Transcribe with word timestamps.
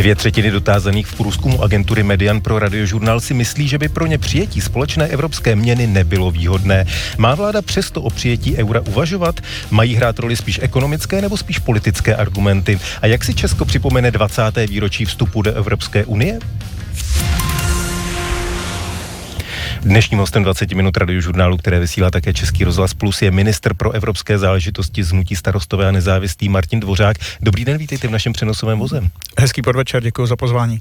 Dvě 0.00 0.14
třetiny 0.14 0.50
dotázaných 0.50 1.06
v 1.06 1.14
průzkumu 1.14 1.62
agentury 1.62 2.02
Median 2.02 2.40
pro 2.40 2.58
radiožurnál 2.58 3.20
si 3.20 3.34
myslí, 3.34 3.68
že 3.68 3.78
by 3.78 3.88
pro 3.88 4.06
ně 4.06 4.18
přijetí 4.18 4.60
společné 4.60 5.06
evropské 5.06 5.56
měny 5.56 5.86
nebylo 5.86 6.30
výhodné. 6.30 6.86
Má 7.18 7.34
vláda 7.34 7.62
přesto 7.62 8.02
o 8.02 8.10
přijetí 8.10 8.56
eura 8.56 8.80
uvažovat? 8.80 9.40
Mají 9.70 9.94
hrát 9.94 10.18
roli 10.18 10.36
spíš 10.36 10.60
ekonomické 10.62 11.22
nebo 11.22 11.36
spíš 11.36 11.58
politické 11.58 12.16
argumenty? 12.16 12.80
A 13.02 13.06
jak 13.06 13.24
si 13.24 13.34
Česko 13.34 13.64
připomene 13.64 14.10
20. 14.10 14.42
výročí 14.68 15.04
vstupu 15.04 15.42
do 15.42 15.54
Evropské 15.54 16.04
unie? 16.04 16.38
Dnešním 19.82 20.18
hostem 20.18 20.42
20 20.42 20.72
minut 20.72 20.96
radiožurnálu, 20.96 21.56
které 21.56 21.80
vysílá 21.80 22.10
také 22.10 22.34
Český 22.34 22.64
rozhlas 22.64 22.94
Plus, 22.94 23.22
je 23.22 23.30
minister 23.30 23.74
pro 23.74 23.90
evropské 23.90 24.38
záležitosti 24.38 25.04
z 25.04 25.10
Hnutí 25.10 25.36
starostové 25.36 25.88
a 25.88 25.90
nezávislý 25.90 26.48
Martin 26.48 26.80
Dvořák. 26.80 27.16
Dobrý 27.40 27.64
den, 27.64 27.78
vítejte 27.78 28.08
v 28.08 28.10
našem 28.10 28.32
přenosovém 28.32 28.78
vozem. 28.78 29.10
Hezký 29.38 29.62
podvečer, 29.62 30.02
děkuji 30.02 30.26
za 30.26 30.36
pozvání. 30.36 30.80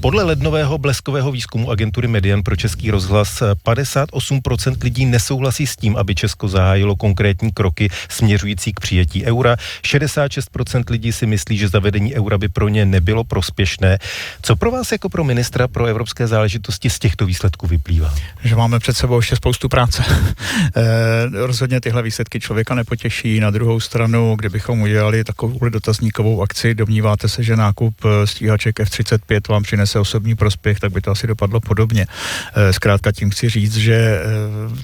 Podle 0.00 0.22
lednového 0.22 0.78
bleskového 0.78 1.32
výzkumu 1.32 1.70
agentury 1.70 2.08
Median 2.08 2.42
pro 2.42 2.56
Český 2.56 2.90
rozhlas 2.90 3.42
58% 3.64 4.76
lidí 4.82 5.06
nesouhlasí 5.06 5.66
s 5.66 5.76
tím, 5.76 5.96
aby 5.96 6.14
Česko 6.14 6.48
zahájilo 6.48 6.96
konkrétní 6.96 7.52
kroky 7.52 7.88
směřující 8.08 8.72
k 8.72 8.80
přijetí 8.80 9.24
eura. 9.24 9.56
66% 9.82 10.84
lidí 10.90 11.12
si 11.12 11.26
myslí, 11.26 11.58
že 11.58 11.68
zavedení 11.68 12.14
eura 12.14 12.38
by 12.38 12.48
pro 12.48 12.68
ně 12.68 12.86
nebylo 12.86 13.24
prospěšné. 13.24 13.98
Co 14.42 14.56
pro 14.56 14.70
vás 14.70 14.92
jako 14.92 15.08
pro 15.08 15.24
ministra 15.24 15.68
pro 15.68 15.86
evropské 15.86 16.26
záležitosti 16.26 16.90
z 16.90 16.98
těchto 16.98 17.26
výsledků 17.26 17.66
vyplývá? 17.66 18.14
Že 18.44 18.56
máme 18.56 18.78
před 18.78 18.96
sebou 18.96 19.16
ještě 19.16 19.36
spoustu 19.36 19.68
práce. 19.68 20.04
e, 20.76 21.46
rozhodně 21.46 21.80
tyhle 21.80 22.02
výsledky 22.02 22.40
člověka 22.40 22.74
nepotěší. 22.74 23.40
Na 23.40 23.50
druhou 23.50 23.80
stranu, 23.80 24.36
kdybychom 24.38 24.80
udělali 24.80 25.24
takovou 25.24 25.68
dotazníkovou 25.68 26.42
akci, 26.42 26.74
domníváte 26.74 27.28
se, 27.28 27.42
že 27.42 27.56
nákup 27.56 27.94
eh, 28.04 28.26
stíhaček 28.26 28.80
F-35 28.80 29.40
vám 29.48 29.62
přinese 29.62 29.98
osobní 29.98 30.34
prospěch, 30.34 30.80
tak 30.80 30.92
by 30.92 31.00
to 31.00 31.10
asi 31.10 31.26
dopadlo 31.26 31.60
podobně. 31.60 32.06
E, 32.54 32.72
zkrátka 32.72 33.12
tím 33.12 33.30
chci 33.30 33.48
říct, 33.48 33.76
že 33.76 34.20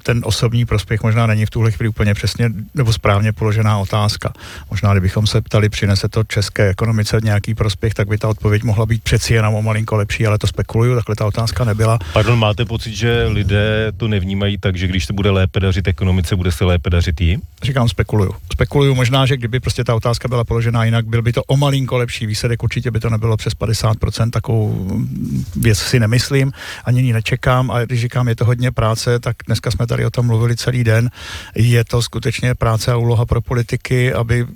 ten 0.03 0.21
osobní 0.25 0.67
prospěch 0.67 1.03
možná 1.03 1.27
není 1.27 1.47
v 1.47 1.51
tuhle 1.51 1.71
chvíli 1.71 1.89
úplně 1.89 2.15
přesně 2.15 2.51
nebo 2.75 2.93
správně 2.93 3.33
položená 3.33 3.79
otázka. 3.79 4.33
Možná, 4.71 4.93
kdybychom 4.93 5.27
se 5.27 5.41
ptali, 5.41 5.69
přinese 5.69 6.09
to 6.09 6.25
české 6.25 6.69
ekonomice 6.69 7.19
nějaký 7.23 7.55
prospěch, 7.55 7.95
tak 7.95 8.09
by 8.09 8.19
ta 8.19 8.29
odpověď 8.29 8.63
mohla 8.63 8.87
být 8.87 9.03
přeci 9.03 9.35
jenom 9.35 9.55
o 9.55 9.63
malinko 9.63 9.97
lepší, 9.97 10.27
ale 10.27 10.39
to 10.39 10.47
spekuluju, 10.47 10.95
takhle 10.95 11.17
ta 11.17 11.27
otázka 11.27 11.65
nebyla. 11.65 11.99
Pardon, 12.13 12.39
máte 12.39 12.65
pocit, 12.65 12.95
že 12.95 13.27
lidé 13.27 13.44
to 13.97 14.09
nevnímají 14.09 14.59
tak, 14.59 14.77
že 14.77 14.87
když 14.87 15.05
se 15.05 15.13
bude 15.13 15.31
lépe 15.31 15.61
dařit 15.61 15.89
ekonomice, 15.89 16.37
bude 16.37 16.53
se 16.53 16.65
lépe 16.65 16.91
dařit 16.91 17.21
jí? 17.21 17.39
Říkám, 17.63 17.89
spekuluju. 17.89 18.35
Spekuluju 18.53 18.95
možná, 18.95 19.27
že 19.27 19.37
kdyby 19.37 19.61
prostě 19.61 19.85
ta 19.85 19.95
otázka 19.95 20.29
byla 20.29 20.45
položena 20.45 20.85
jinak, 20.85 21.07
byl 21.07 21.23
by 21.23 21.33
to 21.33 21.45
o 21.45 21.57
malinko 21.57 21.97
lepší 21.97 22.27
výsledek, 22.27 22.63
určitě 22.63 22.91
by 22.91 23.01
to 23.01 23.11
nebylo 23.11 23.37
přes 23.37 23.53
50%, 23.53 24.31
takovou 24.31 24.91
věc 25.57 25.79
si 25.79 26.01
nemyslím, 26.01 26.53
ani 26.85 27.03
ní 27.03 27.13
nečekám 27.13 27.71
a 27.71 27.85
když 27.85 28.01
říkám, 28.01 28.29
je 28.29 28.37
to 28.37 28.45
hodně 28.45 28.71
práce, 28.71 29.19
tak 29.19 29.37
dneska 29.47 29.71
jsme 29.71 29.87
tady 29.87 30.07
o 30.07 30.11
tom 30.11 30.27
mluvili 30.27 30.57
celý 30.57 30.85
den, 30.85 31.11
je 31.55 31.85
to 31.85 32.03
skutečně 32.03 32.55
práce 32.55 32.93
a 32.93 32.97
úloha 32.97 33.27
pro 33.27 33.41
politiky, 33.41 34.13
aby 34.13 34.47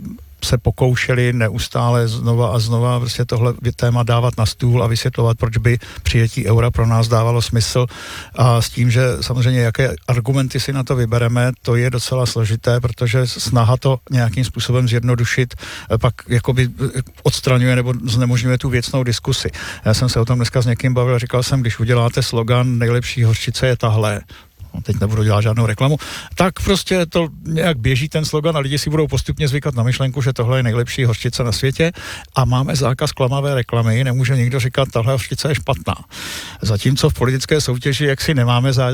se 0.44 0.58
pokoušeli 0.58 1.32
neustále 1.32 2.08
znova 2.08 2.54
a 2.54 2.58
znova 2.58 3.00
prostě 3.00 3.24
tohle 3.24 3.54
téma 3.76 4.02
dávat 4.02 4.34
na 4.38 4.46
stůl 4.46 4.82
a 4.84 4.86
vysvětlovat, 4.86 5.38
proč 5.38 5.56
by 5.56 5.78
přijetí 6.02 6.46
eura 6.46 6.70
pro 6.70 6.86
nás 6.86 7.08
dávalo 7.08 7.42
smysl 7.42 7.86
a 8.34 8.62
s 8.62 8.70
tím, 8.70 8.90
že 8.90 9.02
samozřejmě 9.20 9.60
jaké 9.60 9.96
argumenty 10.08 10.60
si 10.60 10.72
na 10.72 10.84
to 10.84 10.96
vybereme, 10.96 11.52
to 11.62 11.76
je 11.76 11.90
docela 11.90 12.26
složité, 12.26 12.80
protože 12.80 13.26
snaha 13.26 13.76
to 13.76 13.98
nějakým 14.10 14.44
způsobem 14.44 14.88
zjednodušit 14.88 15.54
eh, 15.54 15.98
pak 15.98 16.14
jakoby 16.28 16.68
eh, 16.68 17.00
odstraňuje 17.22 17.76
nebo 17.76 17.94
znemožňuje 18.04 18.58
tu 18.58 18.68
věcnou 18.68 19.02
diskusi. 19.02 19.50
Já 19.84 19.94
jsem 19.94 20.08
se 20.08 20.20
o 20.20 20.24
tom 20.24 20.38
dneska 20.38 20.62
s 20.62 20.66
někým 20.66 20.94
bavil, 20.94 21.18
říkal 21.18 21.42
jsem, 21.42 21.60
když 21.60 21.80
uděláte 21.80 22.22
slogan 22.22 22.78
nejlepší 22.78 23.24
hořčice 23.24 23.66
je 23.66 23.76
tahle, 23.76 24.20
teď 24.82 25.00
nebudu 25.00 25.24
dělat 25.24 25.40
žádnou 25.40 25.66
reklamu, 25.66 25.96
tak 26.34 26.54
prostě 26.64 27.06
to 27.06 27.28
nějak 27.44 27.78
běží 27.78 28.08
ten 28.08 28.24
slogan 28.24 28.56
a 28.56 28.58
lidi 28.58 28.78
si 28.78 28.90
budou 28.90 29.06
postupně 29.06 29.48
zvykat 29.48 29.74
na 29.74 29.82
myšlenku, 29.82 30.22
že 30.22 30.32
tohle 30.32 30.58
je 30.58 30.62
nejlepší 30.62 31.04
hořčice 31.04 31.44
na 31.44 31.52
světě 31.52 31.92
a 32.34 32.44
máme 32.44 32.76
zákaz 32.76 33.12
klamavé 33.12 33.54
reklamy, 33.54 34.04
nemůže 34.04 34.36
nikdo 34.36 34.60
říkat, 34.60 34.88
tahle 34.92 35.12
hořčice 35.12 35.48
je 35.48 35.54
špatná. 35.54 35.94
Zatímco 36.62 37.10
v 37.10 37.14
politické 37.14 37.60
soutěži, 37.60 38.04
jak 38.04 38.20
si 38.20 38.34
nemáme 38.34 38.72
zá, 38.72 38.88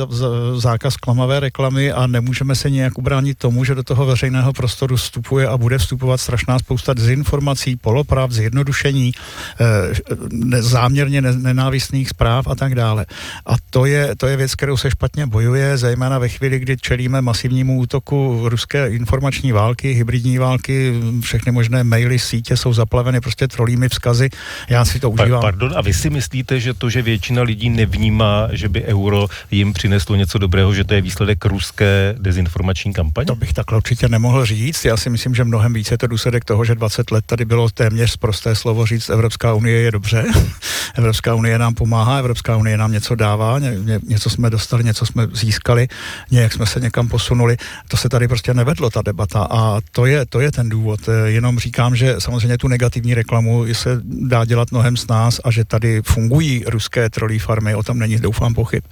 zákaz 0.57 0.97
klamavé 0.97 1.41
reklamy 1.41 1.93
a 1.93 2.07
nemůžeme 2.07 2.55
se 2.55 2.71
nějak 2.71 2.99
ubránit 2.99 3.39
tomu, 3.39 3.65
že 3.65 3.75
do 3.75 3.83
toho 3.83 4.07
veřejného 4.07 4.53
prostoru 4.53 4.97
vstupuje 4.97 5.49
a 5.49 5.57
bude 5.57 5.79
vstupovat 5.79 6.21
strašná 6.21 6.59
spousta 6.59 6.95
dezinformací, 6.95 7.77
poloprav, 7.77 8.31
zjednodušení, 8.31 9.13
e, 9.61 10.63
záměrně 10.63 11.23
nenávistných 11.23 12.09
zpráv 12.09 12.47
a 12.49 12.55
tak 12.55 12.75
dále. 12.75 13.07
A 13.47 13.55
to 13.71 13.87
je, 13.87 14.17
to 14.17 14.27
je 14.27 14.37
věc, 14.37 14.55
kterou 14.55 14.77
se 14.77 14.91
špatně 14.91 15.27
bojuje 15.27 15.74
zejména 15.77 16.19
ve 16.19 16.29
chvíli, 16.29 16.59
kdy 16.59 16.77
čelíme 16.77 17.21
masivnímu 17.21 17.79
útoku 17.79 18.49
ruské 18.49 18.89
informační 18.89 19.53
války, 19.53 19.93
hybridní 19.93 20.39
války, 20.39 20.95
všechny 21.21 21.53
možné 21.53 21.85
maily, 21.85 22.19
sítě 22.19 22.57
jsou 22.57 22.73
zaplaveny 22.73 23.21
prostě 23.21 23.49
trolými 23.49 23.89
vzkazy. 23.89 24.29
Já 24.69 24.85
si 24.85 25.01
to 25.01 25.11
užívám. 25.11 25.41
Pardon, 25.41 25.73
a 25.77 25.81
vy 25.81 25.95
si 25.95 26.11
myslíte, 26.11 26.61
že 26.61 26.75
to, 26.75 26.91
že 26.91 27.03
většina 27.03 27.43
lidí 27.43 27.71
nevnímá, 27.71 28.49
že 28.53 28.69
by 28.69 28.83
euro 28.85 29.27
jim 29.51 29.73
přineslo 29.73 30.17
něco 30.17 30.39
dobrého, 30.39 30.75
že 30.75 30.85
to 30.85 30.95
je 30.95 31.01
výsledek 31.01 31.45
ruské 31.45 32.15
dezinformační 32.19 32.93
kampaně? 32.93 33.27
To 33.27 33.37
bych 33.37 33.53
takhle 33.53 33.77
určitě 33.77 34.09
nemohl 34.09 34.47
říct. 34.47 34.85
Já 34.85 34.97
si 34.97 35.11
myslím, 35.11 35.35
že 35.35 35.45
mnohem 35.45 35.73
více 35.73 35.95
je 35.95 35.99
to 35.99 36.07
důsledek 36.07 36.45
toho, 36.45 36.65
že 36.65 36.75
20 36.75 37.11
let 37.11 37.25
tady 37.27 37.45
bylo 37.45 37.69
téměř 37.71 38.17
prosté 38.17 38.55
slovo 38.55 38.87
říct, 38.87 39.09
Evropská 39.11 39.55
unie 39.55 39.81
je 39.81 39.91
dobře, 39.91 40.25
Evropská 40.95 41.35
unie 41.35 41.59
nám 41.59 41.75
pomáhá, 41.75 42.19
Evropská 42.19 42.57
unie 42.57 42.77
nám 42.77 42.93
něco 42.93 43.15
dává, 43.15 43.59
ně, 43.59 43.73
ně, 43.79 43.99
něco 44.07 44.31
jsme 44.31 44.51
dostali, 44.51 44.85
něco 44.85 45.07
jsme 45.07 45.27
získali 45.33 45.54
získali, 45.55 45.89
nějak 46.31 46.53
jsme 46.53 46.67
se 46.67 46.81
někam 46.81 47.09
posunuli. 47.09 47.57
To 47.89 47.97
se 47.97 48.09
tady 48.09 48.29
prostě 48.29 48.55
nevedlo, 48.55 48.91
ta 48.91 49.03
debata 49.03 49.47
a 49.51 49.81
to 49.93 50.07
je, 50.07 50.27
to 50.27 50.41
je 50.41 50.53
ten 50.53 50.69
důvod. 50.69 51.01
Jenom 51.25 51.59
říkám, 51.59 51.97
že 51.97 52.17
samozřejmě 52.19 52.59
tu 52.59 52.69
negativní 52.69 53.15
reklamu 53.15 53.65
se 53.73 54.01
dá 54.05 54.45
dělat 54.45 54.73
mnohem 54.73 54.97
z 54.97 55.07
nás 55.07 55.41
a 55.45 55.51
že 55.51 55.65
tady 55.65 56.03
fungují 56.03 56.65
ruské 56.67 57.11
trolí 57.11 57.39
farmy, 57.39 57.75
o 57.75 57.83
tom 57.83 57.99
není, 57.99 58.19
doufám, 58.19 58.55
pochyb. 58.55 58.83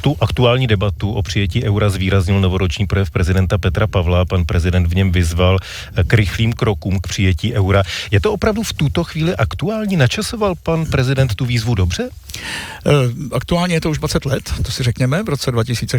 Tu 0.00 0.16
aktuální 0.20 0.66
debatu 0.66 1.12
o 1.12 1.22
přijetí 1.22 1.64
eura 1.64 1.90
zvýraznil 1.90 2.40
novoroční 2.40 2.86
projev 2.86 3.10
prezidenta 3.10 3.58
Petra 3.58 3.86
Pavla. 3.86 4.24
Pan 4.24 4.44
prezident 4.44 4.86
v 4.86 4.94
něm 4.94 5.12
vyzval 5.12 5.58
k 6.06 6.14
rychlým 6.14 6.52
krokům 6.52 7.00
k 7.00 7.06
přijetí 7.06 7.54
eura. 7.54 7.82
Je 8.10 8.20
to 8.20 8.32
opravdu 8.32 8.62
v 8.62 8.72
tuto 8.72 9.04
chvíli 9.04 9.36
aktuální? 9.36 9.96
Načasoval 9.96 10.54
pan 10.62 10.86
prezident 10.86 11.34
tu 11.34 11.44
výzvu 11.44 11.74
dobře? 11.74 12.08
Eh, 12.86 12.90
aktuálně 13.32 13.74
je 13.74 13.80
to 13.80 13.90
už 13.90 13.98
20 13.98 14.24
let, 14.24 14.52
to 14.62 14.72
si 14.72 14.82
řekněme. 14.82 15.22
V 15.22 15.28
roce 15.28 15.50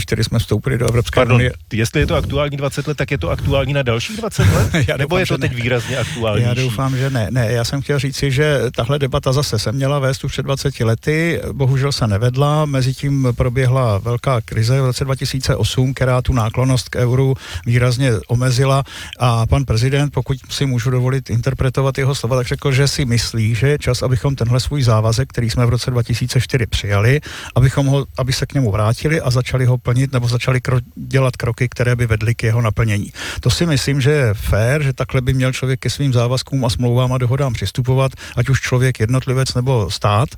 2004 0.05 0.23
jsme 0.23 0.39
vstoupili 0.39 0.77
do 0.77 0.87
Evropské 0.87 1.19
Pardon, 1.19 1.35
unie. 1.35 1.53
Jestli 1.73 1.99
je 1.99 2.07
to 2.07 2.15
aktuální 2.15 2.57
20 2.57 2.87
let, 2.87 2.97
tak 2.97 3.11
je 3.11 3.17
to 3.17 3.29
aktuální 3.29 3.73
na 3.73 3.83
dalších 3.83 4.17
20 4.17 4.43
let? 4.43 4.69
já 4.87 4.97
Nebo 4.97 5.15
doufám, 5.15 5.19
je 5.19 5.25
to 5.25 5.37
teď 5.37 5.51
ne. 5.51 5.57
výrazně 5.61 5.97
aktuální? 5.97 6.43
Já 6.43 6.53
doufám, 6.53 6.97
že 6.97 7.09
ne. 7.09 7.27
Ne, 7.31 7.51
já 7.51 7.63
jsem 7.63 7.81
chtěl 7.81 7.99
říci, 7.99 8.31
že 8.31 8.59
tahle 8.75 8.99
debata 8.99 9.33
zase 9.33 9.59
se 9.59 9.71
měla 9.71 9.99
vést 9.99 10.23
už 10.23 10.31
před 10.31 10.43
20 10.43 10.79
lety, 10.79 11.41
bohužel 11.51 11.91
se 11.91 12.07
nevedla. 12.07 12.65
Mezitím 12.65 13.27
proběhla 13.37 13.97
velká 13.97 14.41
krize 14.41 14.81
v 14.81 14.85
roce 14.85 15.05
2008, 15.05 15.93
která 15.93 16.21
tu 16.21 16.33
náklonost 16.33 16.89
k 16.89 16.95
euru 16.95 17.35
výrazně 17.65 18.11
omezila 18.27 18.83
a 19.19 19.45
pan 19.45 19.65
prezident, 19.65 20.09
pokud 20.13 20.37
si 20.49 20.65
můžu 20.65 20.89
dovolit 20.89 21.29
interpretovat 21.29 21.97
jeho 21.97 22.15
slova, 22.15 22.35
tak 22.35 22.47
řekl, 22.47 22.71
že 22.71 22.87
si 22.87 23.05
myslí, 23.05 23.55
že 23.55 23.67
je 23.67 23.77
čas, 23.77 24.03
abychom 24.03 24.35
tenhle 24.35 24.59
svůj 24.59 24.83
závazek, 24.83 25.29
který 25.29 25.49
jsme 25.49 25.65
v 25.65 25.69
roce 25.69 25.91
2004 25.91 26.65
přijali, 26.65 27.21
abychom 27.55 27.85
ho, 27.85 28.05
aby 28.17 28.33
se 28.33 28.45
k 28.45 28.53
němu 28.53 28.71
vrátili 28.71 29.21
a 29.21 29.29
začali 29.29 29.65
ho 29.65 29.77
plnit 29.77 29.92
nebo 30.11 30.27
začali 30.27 30.61
kro, 30.61 30.77
dělat 30.95 31.37
kroky, 31.37 31.69
které 31.69 31.95
by 31.95 32.07
vedly 32.07 32.35
k 32.35 32.43
jeho 32.43 32.61
naplnění. 32.61 33.13
To 33.39 33.49
si 33.49 33.65
myslím, 33.65 34.01
že 34.01 34.11
je 34.11 34.33
fér, 34.33 34.83
že 34.83 34.93
takhle 34.93 35.21
by 35.21 35.33
měl 35.33 35.51
člověk 35.51 35.79
ke 35.79 35.89
svým 35.89 36.13
závazkům 36.13 36.65
a 36.65 36.69
smlouvám 36.69 37.13
a 37.13 37.17
dohodám 37.17 37.53
přistupovat, 37.53 38.11
ať 38.35 38.49
už 38.49 38.61
člověk 38.61 38.99
jednotlivec 38.99 39.53
nebo 39.53 39.91
stát. 39.91 40.29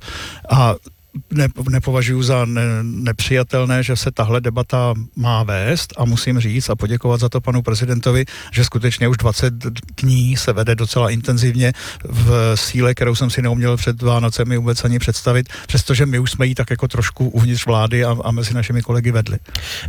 A 0.49 0.75
ne, 1.33 1.47
nepovažuji 1.69 2.23
za 2.23 2.45
ne, 2.45 2.61
nepřijatelné, 2.81 3.83
že 3.83 3.95
se 3.95 4.11
tahle 4.11 4.41
debata 4.41 4.93
má 5.15 5.43
vést 5.43 5.93
a 5.97 6.05
musím 6.05 6.39
říct 6.39 6.69
a 6.69 6.75
poděkovat 6.75 7.19
za 7.19 7.29
to 7.29 7.41
panu 7.41 7.61
prezidentovi, 7.61 8.25
že 8.51 8.63
skutečně 8.63 9.07
už 9.07 9.17
20 9.17 9.53
dní 10.01 10.37
se 10.37 10.53
vede 10.53 10.75
docela 10.75 11.09
intenzivně 11.09 11.73
v 12.03 12.55
síle, 12.55 12.93
kterou 12.93 13.15
jsem 13.15 13.29
si 13.29 13.41
neuměl 13.41 13.77
před 13.77 14.01
Vánocemi 14.01 14.57
vůbec 14.57 14.83
ani 14.83 14.99
představit, 14.99 15.49
přestože 15.67 16.05
my 16.05 16.19
už 16.19 16.31
jsme 16.31 16.45
ji 16.47 16.55
tak 16.55 16.69
jako 16.69 16.87
trošku 16.87 17.29
uvnitř 17.29 17.65
vlády 17.65 18.05
a, 18.05 18.17
a 18.23 18.31
mezi 18.31 18.53
našimi 18.53 18.81
kolegy 18.81 19.11
vedli. 19.11 19.37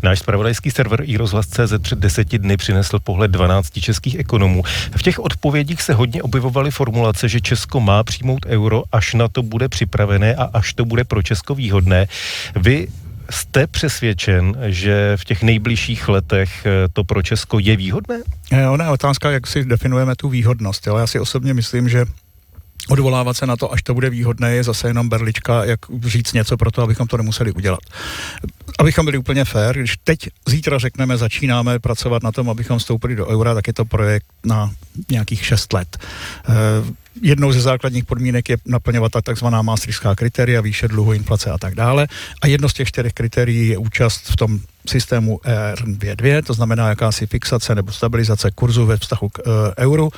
Náš 0.02 0.18
spravodajský 0.18 0.70
server 0.70 1.02
iRozhlas.cz 1.04 1.72
před 1.82 1.98
deseti 1.98 2.38
dny 2.38 2.56
přinesl 2.56 2.98
pohled 2.98 3.30
12 3.30 3.80
českých 3.80 4.18
ekonomů. 4.18 4.62
V 4.96 5.02
těch 5.02 5.18
odpovědích 5.18 5.82
se 5.82 5.94
hodně 5.94 6.22
objevovaly 6.22 6.70
formulace, 6.70 7.28
že 7.28 7.40
Česko 7.40 7.80
má 7.80 8.04
přijmout 8.04 8.46
euro, 8.46 8.82
až 8.92 9.14
na 9.14 9.28
to 9.28 9.42
bude 9.42 9.68
připravené 9.68 10.34
a 10.34 10.44
až 10.44 10.74
to 10.74 10.84
bude 10.84 11.04
pro 11.04 11.15
Česko 11.22 11.54
výhodné. 11.54 12.08
Vy 12.56 12.88
jste 13.30 13.66
přesvědčen, 13.66 14.56
že 14.66 15.16
v 15.16 15.24
těch 15.24 15.42
nejbližších 15.42 16.08
letech 16.08 16.66
eh, 16.66 16.88
to 16.92 17.04
pro 17.04 17.22
Česko 17.22 17.58
je 17.58 17.76
výhodné? 17.76 18.18
Je, 18.52 18.68
ona 18.68 18.84
je 18.84 18.90
otázka, 18.90 19.30
jak 19.30 19.46
si 19.46 19.64
definujeme 19.64 20.16
tu 20.16 20.28
výhodnost. 20.28 20.86
Jo? 20.86 20.96
Já 20.96 21.06
si 21.06 21.20
osobně 21.20 21.54
myslím, 21.54 21.88
že 21.88 22.04
odvolávat 22.88 23.36
se 23.36 23.46
na 23.46 23.56
to, 23.56 23.72
až 23.72 23.82
to 23.82 23.94
bude 23.94 24.10
výhodné, 24.10 24.54
je 24.54 24.64
zase 24.64 24.88
jenom 24.88 25.08
berlička, 25.08 25.64
jak 25.64 25.80
říct 26.06 26.32
něco 26.32 26.56
pro 26.56 26.70
to, 26.70 26.82
abychom 26.82 27.06
to 27.06 27.16
nemuseli 27.16 27.52
udělat. 27.52 27.80
Abychom 28.78 29.04
byli 29.04 29.18
úplně 29.18 29.44
fair, 29.44 29.78
když 29.78 29.94
teď 30.04 30.18
zítra 30.46 30.78
řekneme, 30.78 31.16
začínáme 31.16 31.78
pracovat 31.78 32.22
na 32.22 32.32
tom, 32.32 32.50
abychom 32.50 32.78
vstoupili 32.78 33.16
do 33.16 33.26
eura, 33.26 33.54
tak 33.54 33.66
je 33.66 33.72
to 33.72 33.84
projekt 33.84 34.26
na 34.44 34.70
nějakých 35.10 35.46
6 35.46 35.72
let. 35.72 35.98
Eh, 36.48 36.52
jednou 37.22 37.52
ze 37.52 37.60
základních 37.60 38.04
podmínek 38.04 38.48
je 38.48 38.56
naplňovat 38.66 39.12
ta 39.12 39.20
takzvaná 39.20 39.62
maastrichtská 39.62 40.14
kritéria, 40.14 40.60
výše 40.60 40.88
dluhu, 40.88 41.12
inflace 41.12 41.50
a 41.50 41.58
tak 41.58 41.74
dále. 41.74 42.08
A 42.42 42.46
jedno 42.46 42.68
z 42.68 42.72
těch 42.72 42.88
čtyřech 42.88 43.12
kritérií 43.12 43.68
je 43.68 43.78
účast 43.78 44.30
v 44.30 44.36
tom 44.36 44.60
systému 44.88 45.40
ERN22, 45.44 46.42
to 46.42 46.54
znamená 46.54 46.88
jakási 46.88 47.26
fixace 47.26 47.74
nebo 47.74 47.92
stabilizace 47.92 48.50
kurzu 48.50 48.86
ve 48.86 48.96
vztahu 48.96 49.28
k 49.28 49.38
e, 49.38 49.42
euru. 49.84 50.10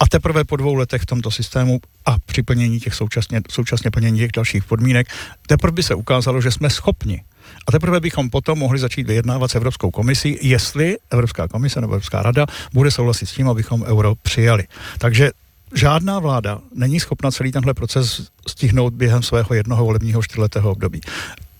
A 0.00 0.08
teprve 0.08 0.44
po 0.44 0.56
dvou 0.56 0.74
letech 0.74 1.02
v 1.02 1.06
tomto 1.06 1.30
systému 1.30 1.80
a 2.06 2.16
při 2.26 2.42
plnění 2.42 2.80
těch 2.80 2.94
současně, 2.94 3.40
současně 3.50 3.90
plnění 3.90 4.18
těch 4.18 4.32
dalších 4.32 4.64
podmínek, 4.64 5.06
teprve 5.46 5.72
by 5.72 5.82
se 5.82 5.94
ukázalo, 5.94 6.40
že 6.40 6.50
jsme 6.50 6.70
schopni 6.70 7.22
a 7.66 7.72
teprve 7.72 8.00
bychom 8.00 8.30
potom 8.30 8.58
mohli 8.58 8.78
začít 8.78 9.06
vyjednávat 9.06 9.50
s 9.50 9.54
Evropskou 9.54 9.90
komisí, 9.90 10.38
jestli 10.42 10.96
Evropská 11.10 11.48
komise 11.48 11.80
nebo 11.80 11.92
Evropská 11.92 12.22
rada 12.22 12.46
bude 12.72 12.90
souhlasit 12.90 13.26
s 13.26 13.32
tím, 13.32 13.48
abychom 13.48 13.82
euro 13.82 14.14
přijali. 14.14 14.64
Takže 14.98 15.30
žádná 15.74 16.18
vláda 16.18 16.60
není 16.74 17.00
schopna 17.00 17.30
celý 17.30 17.52
tenhle 17.52 17.74
proces 17.74 18.28
stihnout 18.48 18.94
během 18.94 19.22
svého 19.22 19.54
jednoho 19.54 19.84
volebního 19.84 20.22
čtyřletého 20.22 20.70
období. 20.70 21.00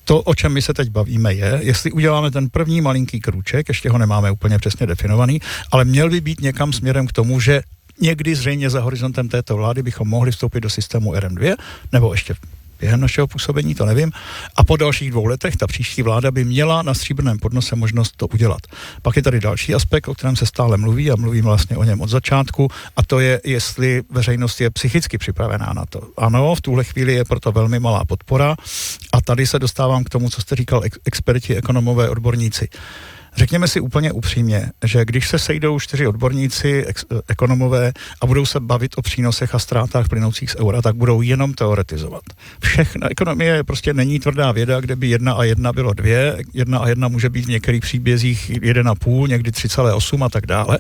To, 0.05 0.23
o 0.23 0.35
čem 0.35 0.53
my 0.53 0.63
se 0.63 0.75
teď 0.75 0.91
bavíme, 0.91 1.35
je, 1.35 1.59
jestli 1.63 1.93
uděláme 1.93 2.31
ten 2.31 2.51
první 2.51 2.81
malinký 2.81 3.21
krůček, 3.21 3.69
ještě 3.69 3.91
ho 3.91 3.99
nemáme 3.99 4.31
úplně 4.31 4.59
přesně 4.59 4.87
definovaný, 4.87 5.41
ale 5.73 5.85
měl 5.85 6.11
by 6.11 6.21
být 6.21 6.41
někam 6.41 6.73
směrem 6.73 7.07
k 7.07 7.13
tomu, 7.13 7.41
že 7.41 7.63
někdy 8.01 8.35
zřejmě 8.35 8.71
za 8.71 8.81
horizontem 8.81 9.29
této 9.29 9.57
vlády 9.57 9.83
bychom 9.83 10.09
mohli 10.09 10.31
vstoupit 10.31 10.61
do 10.61 10.71
systému 10.71 11.13
RM2, 11.13 11.57
nebo 11.93 12.15
ještě 12.15 12.35
během 12.85 13.01
našeho 13.01 13.27
působení, 13.27 13.75
to 13.75 13.87
nevím. 13.87 14.13
A 14.57 14.65
po 14.65 14.77
dalších 14.77 15.11
dvou 15.11 15.25
letech 15.25 15.57
ta 15.57 15.67
příští 15.67 16.03
vláda 16.03 16.31
by 16.31 16.45
měla 16.45 16.83
na 16.83 16.95
stříbrném 16.95 17.39
podnose 17.39 17.77
možnost 17.77 18.13
to 18.17 18.27
udělat. 18.27 18.61
Pak 19.03 19.17
je 19.17 19.23
tady 19.23 19.41
další 19.41 19.75
aspekt, 19.75 20.09
o 20.09 20.15
kterém 20.15 20.37
se 20.37 20.47
stále 20.47 20.77
mluví 20.77 21.11
a 21.11 21.17
mluvím 21.17 21.45
vlastně 21.45 21.77
o 21.77 21.85
něm 21.85 22.01
od 22.01 22.11
začátku, 22.11 22.69
a 22.97 23.03
to 23.03 23.21
je, 23.21 23.41
jestli 23.45 24.03
veřejnost 24.11 24.61
je 24.61 24.71
psychicky 24.71 25.19
připravená 25.19 25.73
na 25.73 25.85
to. 25.87 26.01
Ano, 26.17 26.55
v 26.55 26.61
tuhle 26.61 26.85
chvíli 26.85 27.15
je 27.15 27.25
proto 27.25 27.53
velmi 27.53 27.81
malá 27.81 28.05
podpora 28.05 28.57
a 29.13 29.21
tady 29.21 29.47
se 29.47 29.59
dostávám 29.59 30.05
k 30.05 30.09
tomu, 30.09 30.31
co 30.31 30.41
jste 30.41 30.57
říkal, 30.57 30.85
ex- 30.85 30.99
experti, 31.05 31.57
ekonomové, 31.57 32.09
odborníci. 32.09 32.69
Řekněme 33.37 33.69
si 33.69 33.81
úplně 33.81 34.13
upřímně, 34.13 34.71
že 34.85 35.05
když 35.05 35.29
se 35.29 35.39
sejdou 35.39 35.81
čtyři 35.81 36.07
odborníci, 36.07 36.85
ex, 36.87 37.05
ekonomové 37.29 37.93
a 38.21 38.27
budou 38.27 38.47
se 38.47 38.61
bavit 38.61 38.93
o 38.97 39.03
přínosech 39.03 39.55
a 39.55 39.59
ztrátách 39.59 40.09
plynoucích 40.09 40.51
z 40.51 40.57
eura, 40.57 40.83
tak 40.83 40.97
budou 40.97 41.23
jenom 41.23 41.55
teoretizovat. 41.55 42.23
Všechna 42.61 43.11
ekonomie 43.11 43.65
prostě 43.65 43.95
není 43.95 44.21
tvrdá 44.21 44.53
věda, 44.53 44.81
kde 44.81 44.97
by 44.97 45.09
jedna 45.09 45.33
a 45.33 45.45
jedna 45.45 45.73
bylo 45.73 45.93
dvě, 45.95 46.37
jedna 46.55 46.79
a 46.79 46.89
jedna 46.89 47.09
může 47.09 47.31
být 47.31 47.45
v 47.45 47.49
některých 47.49 47.81
příbězích 47.81 48.51
jeden 48.63 48.89
a 48.89 48.95
půl, 48.95 49.29
někdy 49.29 49.51
3,8 49.51 50.25
a 50.25 50.29
tak 50.29 50.47
dále. 50.47 50.79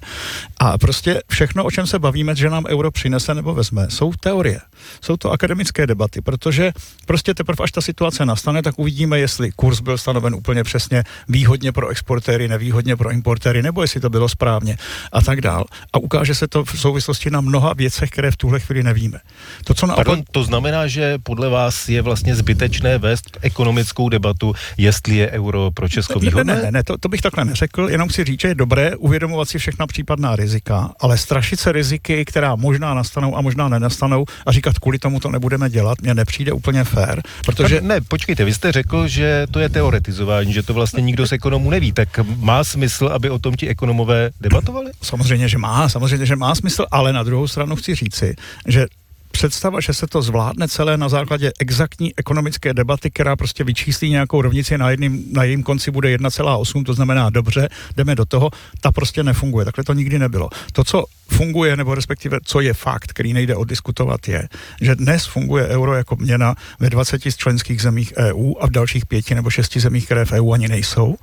A 0.58 0.78
prostě 0.78 1.22
všechno, 1.28 1.64
o 1.64 1.70
čem 1.70 1.86
se 1.86 1.98
bavíme, 1.98 2.34
že 2.34 2.50
nám 2.50 2.64
euro 2.68 2.90
přinese 2.90 3.34
nebo 3.34 3.54
vezme, 3.54 3.86
jsou 3.88 4.12
teorie. 4.12 4.60
Jsou 5.00 5.16
to 5.16 5.32
akademické 5.32 5.86
debaty, 5.86 6.20
protože 6.20 6.72
prostě 7.06 7.34
teprve 7.34 7.64
až 7.64 7.72
ta 7.72 7.80
situace 7.80 8.26
nastane, 8.26 8.62
tak 8.62 8.78
uvidíme, 8.78 9.18
jestli 9.18 9.52
kurz 9.52 9.80
byl 9.80 9.98
stanoven 9.98 10.34
úplně 10.34 10.64
přesně 10.64 11.04
výhodně 11.28 11.72
pro 11.72 11.88
exportéry 11.88 12.43
importéry, 12.44 12.48
nevýhodně 12.48 12.96
pro 12.96 13.10
importéry, 13.10 13.62
nebo 13.62 13.82
jestli 13.82 14.00
to 14.00 14.10
bylo 14.10 14.28
správně 14.28 14.76
a 15.12 15.20
tak 15.22 15.40
dál. 15.40 15.64
A 15.92 15.98
ukáže 15.98 16.34
se 16.34 16.48
to 16.48 16.64
v 16.64 16.80
souvislosti 16.80 17.30
na 17.30 17.40
mnoha 17.40 17.72
věcech, 17.74 18.10
které 18.10 18.30
v 18.30 18.36
tuhle 18.36 18.60
chvíli 18.60 18.82
nevíme. 18.82 19.18
To, 19.64 19.74
co 19.74 19.86
na 19.86 19.94
Pardon, 19.94 20.22
to 20.30 20.44
znamená, 20.44 20.86
že 20.86 21.18
podle 21.22 21.48
vás 21.48 21.88
je 21.88 22.02
vlastně 22.02 22.34
zbytečné 22.36 22.98
vést 22.98 23.38
ekonomickou 23.42 24.08
debatu, 24.08 24.54
jestli 24.76 25.16
je 25.16 25.30
euro 25.30 25.70
pro 25.70 25.88
Česko 25.88 26.18
výhodné? 26.18 26.54
Ne, 26.54 26.62
ne, 26.62 26.72
ne, 26.72 26.84
to, 26.84 26.98
to 26.98 27.08
bych 27.08 27.20
takhle 27.20 27.44
neřekl, 27.44 27.88
jenom 27.90 28.10
si 28.10 28.24
říct, 28.24 28.40
že 28.40 28.48
je 28.48 28.54
dobré 28.54 28.96
uvědomovat 28.96 29.48
si 29.48 29.58
všechna 29.58 29.86
případná 29.86 30.36
rizika, 30.36 30.92
ale 31.00 31.18
strašit 31.18 31.60
se 31.60 31.72
riziky, 31.72 32.24
která 32.24 32.56
možná 32.56 32.94
nastanou 32.94 33.36
a 33.36 33.40
možná 33.40 33.68
nenastanou 33.68 34.24
a 34.46 34.52
říkat, 34.52 34.78
kvůli 34.78 34.98
tomu 34.98 35.20
to 35.20 35.30
nebudeme 35.30 35.70
dělat, 35.70 36.02
mně 36.02 36.14
nepřijde 36.14 36.52
úplně 36.52 36.84
fér, 36.84 37.22
protože... 37.46 37.80
Ne, 37.80 38.00
počkejte, 38.00 38.44
vy 38.44 38.54
jste 38.54 38.72
řekl, 38.72 39.08
že 39.08 39.46
to 39.50 39.58
je 39.58 39.68
teoretizování, 39.68 40.52
že 40.52 40.62
to 40.62 40.74
vlastně 40.74 41.02
nikdo 41.02 41.26
z 41.26 41.32
ekonomů 41.32 41.70
neví, 41.70 41.92
tak 41.92 42.20
má 42.38 42.64
smysl, 42.64 43.06
aby 43.06 43.30
o 43.30 43.38
tom 43.38 43.54
ti 43.54 43.68
ekonomové 43.68 44.30
debatovali? 44.40 44.90
Samozřejmě, 45.02 45.48
že 45.48 45.58
má, 45.58 45.88
samozřejmě, 45.88 46.26
že 46.26 46.36
má 46.36 46.54
smysl, 46.54 46.86
ale 46.90 47.12
na 47.12 47.22
druhou 47.22 47.48
stranu 47.48 47.76
chci 47.76 47.94
říci, 47.94 48.36
že 48.68 48.86
představa, 49.34 49.80
že 49.80 49.92
se 49.92 50.06
to 50.06 50.22
zvládne 50.22 50.68
celé 50.68 50.96
na 50.96 51.08
základě 51.08 51.52
exaktní 51.60 52.12
ekonomické 52.16 52.74
debaty, 52.74 53.10
která 53.10 53.36
prostě 53.36 53.64
vyčíslí 53.64 54.10
nějakou 54.10 54.42
rovnici 54.42 54.78
na, 54.78 54.90
jedným, 54.90 55.24
na 55.32 55.44
jejím 55.44 55.62
konci 55.62 55.90
bude 55.90 56.16
1,8, 56.16 56.84
to 56.84 56.94
znamená 56.94 57.30
dobře, 57.30 57.68
jdeme 57.96 58.14
do 58.14 58.24
toho, 58.24 58.50
ta 58.80 58.92
prostě 58.92 59.22
nefunguje. 59.22 59.64
Takhle 59.64 59.84
to 59.84 59.92
nikdy 59.92 60.18
nebylo. 60.18 60.48
To, 60.72 60.84
co 60.84 61.04
funguje, 61.28 61.76
nebo 61.76 61.94
respektive 61.94 62.38
co 62.44 62.60
je 62.60 62.74
fakt, 62.74 63.10
který 63.10 63.32
nejde 63.32 63.56
oddiskutovat, 63.56 64.28
je, 64.28 64.48
že 64.80 64.94
dnes 64.94 65.26
funguje 65.26 65.66
euro 65.66 65.94
jako 65.94 66.16
měna 66.16 66.54
ve 66.80 66.90
20 66.90 67.22
členských 67.36 67.82
zemích 67.82 68.12
EU 68.16 68.54
a 68.60 68.66
v 68.66 68.70
dalších 68.70 69.06
pěti 69.06 69.34
nebo 69.34 69.50
šesti 69.50 69.80
zemích, 69.80 70.04
které 70.04 70.24
v 70.24 70.32
EU 70.32 70.52
ani 70.52 70.68
nejsou. 70.68 71.16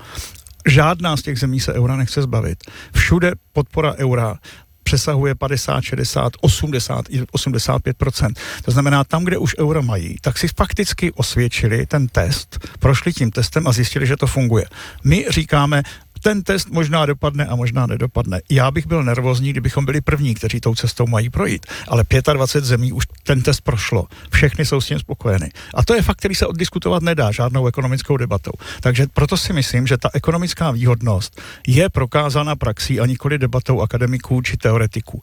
Žádná 0.67 1.17
z 1.17 1.21
těch 1.21 1.39
zemí 1.39 1.59
se 1.59 1.73
eura 1.73 1.95
nechce 1.95 2.21
zbavit. 2.21 2.63
Všude 2.95 3.31
podpora 3.53 3.93
eura 3.93 4.37
přesahuje 4.83 5.35
50, 5.35 5.81
60, 5.81 6.33
80, 6.41 7.09
85% 7.09 8.33
To 8.65 8.71
znamená, 8.71 9.03
tam, 9.03 9.23
kde 9.23 9.37
už 9.37 9.55
euro 9.59 9.83
mají, 9.83 10.15
tak 10.21 10.37
si 10.37 10.47
fakticky 10.47 11.11
osvědčili 11.11 11.85
ten 11.85 12.07
test, 12.07 12.67
prošli 12.79 13.13
tím 13.13 13.31
testem 13.31 13.67
a 13.67 13.71
zjistili, 13.71 14.07
že 14.07 14.17
to 14.17 14.27
funguje. 14.27 14.65
My 15.03 15.25
říkáme, 15.29 15.83
ten 16.23 16.43
test 16.43 16.69
možná 16.69 17.05
dopadne 17.05 17.45
a 17.45 17.55
možná 17.55 17.87
nedopadne. 17.87 18.41
Já 18.49 18.71
bych 18.71 18.87
byl 18.87 19.03
nervózní, 19.03 19.51
kdybychom 19.51 19.85
byli 19.85 20.01
první, 20.01 20.35
kteří 20.35 20.59
tou 20.59 20.75
cestou 20.75 21.07
mají 21.07 21.29
projít. 21.29 21.65
Ale 21.87 22.03
25 22.33 22.65
zemí 22.65 22.91
už 22.91 23.05
ten 23.23 23.41
test 23.41 23.61
prošlo. 23.61 24.07
Všechny 24.31 24.65
jsou 24.65 24.81
s 24.81 24.87
tím 24.87 24.99
spokojeny. 24.99 25.51
A 25.73 25.85
to 25.85 25.93
je 25.93 26.01
fakt, 26.01 26.17
který 26.17 26.35
se 26.35 26.47
oddiskutovat 26.47 27.03
nedá 27.03 27.31
žádnou 27.31 27.67
ekonomickou 27.67 28.17
debatou. 28.17 28.51
Takže 28.81 29.07
proto 29.13 29.37
si 29.37 29.53
myslím, 29.53 29.87
že 29.87 29.97
ta 29.97 30.09
ekonomická 30.13 30.71
výhodnost 30.71 31.41
je 31.67 31.89
prokázána 31.89 32.55
praxí 32.55 32.99
a 32.99 33.05
nikoli 33.05 33.37
debatou 33.37 33.81
akademiků 33.81 34.41
či 34.41 34.57
teoretiků. 34.57 35.21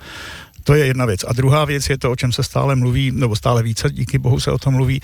To 0.64 0.74
je 0.74 0.86
jedna 0.86 1.04
věc. 1.06 1.24
A 1.28 1.32
druhá 1.32 1.64
věc 1.64 1.90
je 1.90 1.98
to, 1.98 2.10
o 2.10 2.16
čem 2.16 2.32
se 2.32 2.42
stále 2.42 2.76
mluví, 2.76 3.10
nebo 3.10 3.36
stále 3.36 3.62
více, 3.62 3.90
díky 3.90 4.18
bohu 4.18 4.40
se 4.40 4.52
o 4.52 4.58
tom 4.58 4.74
mluví, 4.74 5.00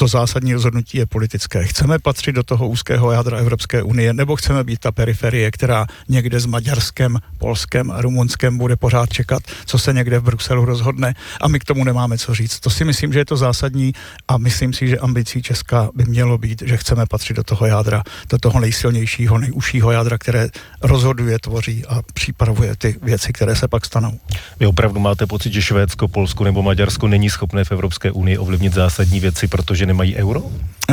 to 0.00 0.08
zásadní 0.08 0.54
rozhodnutí 0.54 0.98
je 0.98 1.06
politické. 1.06 1.64
Chceme 1.64 1.98
patřit 1.98 2.32
do 2.32 2.42
toho 2.42 2.68
úzkého 2.68 3.12
jádra 3.12 3.38
Evropské 3.38 3.82
unie, 3.82 4.12
nebo 4.12 4.36
chceme 4.36 4.64
být 4.64 4.80
ta 4.80 4.92
periferie, 4.92 5.50
která 5.50 5.86
někde 6.08 6.40
s 6.40 6.46
Maďarskem, 6.46 7.18
Polskem 7.38 7.90
a 7.90 8.00
Rumunskem 8.00 8.58
bude 8.58 8.76
pořád 8.76 9.12
čekat, 9.12 9.42
co 9.66 9.78
se 9.78 9.92
někde 9.92 10.18
v 10.18 10.22
Bruselu 10.22 10.64
rozhodne 10.64 11.14
a 11.40 11.48
my 11.48 11.60
k 11.60 11.64
tomu 11.64 11.84
nemáme 11.84 12.18
co 12.18 12.34
říct. 12.34 12.60
To 12.60 12.70
si 12.70 12.84
myslím, 12.84 13.12
že 13.12 13.18
je 13.18 13.24
to 13.24 13.36
zásadní 13.36 13.92
a 14.28 14.38
myslím 14.38 14.72
si, 14.72 14.88
že 14.88 14.98
ambicí 14.98 15.42
Česka 15.42 15.88
by 15.94 16.04
mělo 16.04 16.38
být, 16.38 16.62
že 16.66 16.76
chceme 16.76 17.06
patřit 17.06 17.36
do 17.36 17.44
toho 17.44 17.66
jádra, 17.66 18.02
do 18.30 18.38
toho 18.38 18.60
nejsilnějšího, 18.60 19.38
nejužšího 19.38 19.90
jádra, 19.90 20.18
které 20.18 20.48
rozhoduje, 20.82 21.38
tvoří 21.38 21.84
a 21.86 22.00
připravuje 22.14 22.76
ty 22.76 22.96
věci, 23.02 23.32
které 23.32 23.56
se 23.56 23.68
pak 23.68 23.86
stanou. 23.86 24.18
Vy 24.60 24.66
opravdu 24.66 25.00
máte 25.00 25.26
pocit, 25.26 25.52
že 25.52 25.62
Švédsko, 25.62 26.08
Polsko 26.08 26.44
nebo 26.44 26.62
Maďarsko 26.62 27.08
není 27.08 27.30
schopné 27.30 27.64
v 27.64 27.72
Evropské 27.72 28.10
unii 28.10 28.38
ovlivnit 28.38 28.72
zásadní 28.72 29.20
věci, 29.20 29.48
protože 29.48 29.89
nemají 29.90 30.16
euro? 30.16 30.42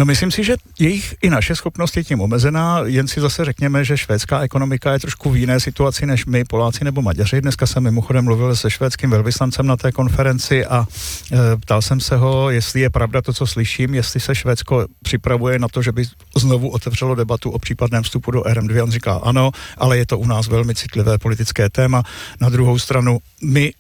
Myslím 0.04 0.32
si, 0.32 0.44
že 0.44 0.56
jejich 0.80 1.16
i 1.22 1.30
naše 1.30 1.56
schopnost 1.56 1.98
je 1.98 2.04
tím 2.04 2.22
omezená, 2.22 2.82
jen 2.86 3.08
si 3.08 3.22
zase 3.22 3.46
řekněme, 3.46 3.86
že 3.86 3.98
švédská 3.98 4.40
ekonomika 4.42 4.94
je 4.94 5.00
trošku 5.00 5.32
v 5.32 5.38
jiné 5.38 5.60
situaci 5.60 6.06
než 6.06 6.26
my, 6.26 6.44
Poláci 6.46 6.84
nebo 6.84 7.02
Maďaři. 7.02 7.42
Dneska 7.42 7.66
jsem 7.66 7.84
mimochodem 7.84 8.26
mluvil 8.26 8.56
se 8.56 8.70
švédským 8.70 9.10
velvyslancem 9.10 9.68
na 9.68 9.78
té 9.78 9.92
konferenci 9.92 10.66
a 10.66 10.86
e, 10.86 11.58
ptal 11.58 11.82
jsem 11.82 12.00
se 12.00 12.18
ho, 12.18 12.50
jestli 12.50 12.82
je 12.82 12.90
pravda 12.90 13.22
to, 13.22 13.34
co 13.34 13.48
slyším, 13.48 13.96
jestli 13.96 14.20
se 14.20 14.36
Švédsko 14.36 14.86
připravuje 15.02 15.60
na 15.60 15.68
to, 15.68 15.82
že 15.82 15.92
by 15.92 16.06
znovu 16.38 16.70
otevřelo 16.70 17.16
debatu 17.16 17.50
o 17.50 17.60
případném 17.60 18.04
vstupu 18.04 18.32
do 18.32 18.42
RM2. 18.42 18.84
On 18.84 18.92
říká 18.92 19.14
ano, 19.24 19.52
ale 19.78 19.98
je 19.98 20.06
to 20.06 20.18
u 20.18 20.26
nás 20.26 20.48
velmi 20.48 20.76
citlivé 20.76 21.18
politické 21.18 21.70
téma. 21.70 22.04
Na 22.42 22.50
druhou 22.50 22.80
stranu 22.80 23.18
my 23.44 23.74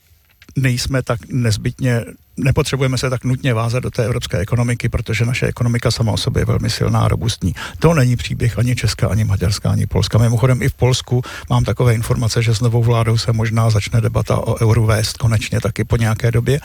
nejsme 0.56 1.04
tak 1.04 1.20
nezbytně 1.30 2.06
nepotřebujeme 2.38 2.98
se 2.98 3.10
tak 3.10 3.24
nutně 3.24 3.54
vázat 3.54 3.80
do 3.80 3.92
té 3.92 4.06
evropské 4.06 4.38
ekonomiky, 4.38 4.90
protože 4.90 5.26
naše 5.26 5.46
ekonomika 5.46 5.92
sama 5.92 6.12
o 6.12 6.18
sobě 6.18 6.42
je 6.42 6.46
velmi 6.46 6.70
silná 6.70 7.00
a 7.00 7.08
robustní. 7.08 7.56
To 7.80 7.94
není 7.94 8.16
příběh 8.16 8.60
ani 8.60 8.76
Česka, 8.76 9.08
ani 9.08 9.24
Maďarska, 9.24 9.70
ani 9.70 9.86
Polska. 9.86 10.18
Mimochodem 10.18 10.62
i 10.62 10.70
v 10.70 10.74
Polsku 10.74 11.22
mám 11.50 11.64
takové 11.64 11.94
informace, 11.94 12.44
že 12.44 12.56
s 12.56 12.62
novou 12.62 12.84
vládou 12.84 13.18
se 13.18 13.34
možná 13.34 13.70
začne 13.70 14.02
debata 14.02 14.38
o 14.38 14.62
euru 14.62 14.86
vést 14.86 15.18
konečně 15.18 15.62
taky 15.62 15.84
po 15.84 15.98
nějaké 15.98 16.32
době, 16.32 16.60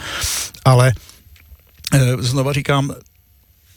ale 0.65 0.93
e, 1.93 2.17
znova 2.19 2.53
říkám, 2.53 2.95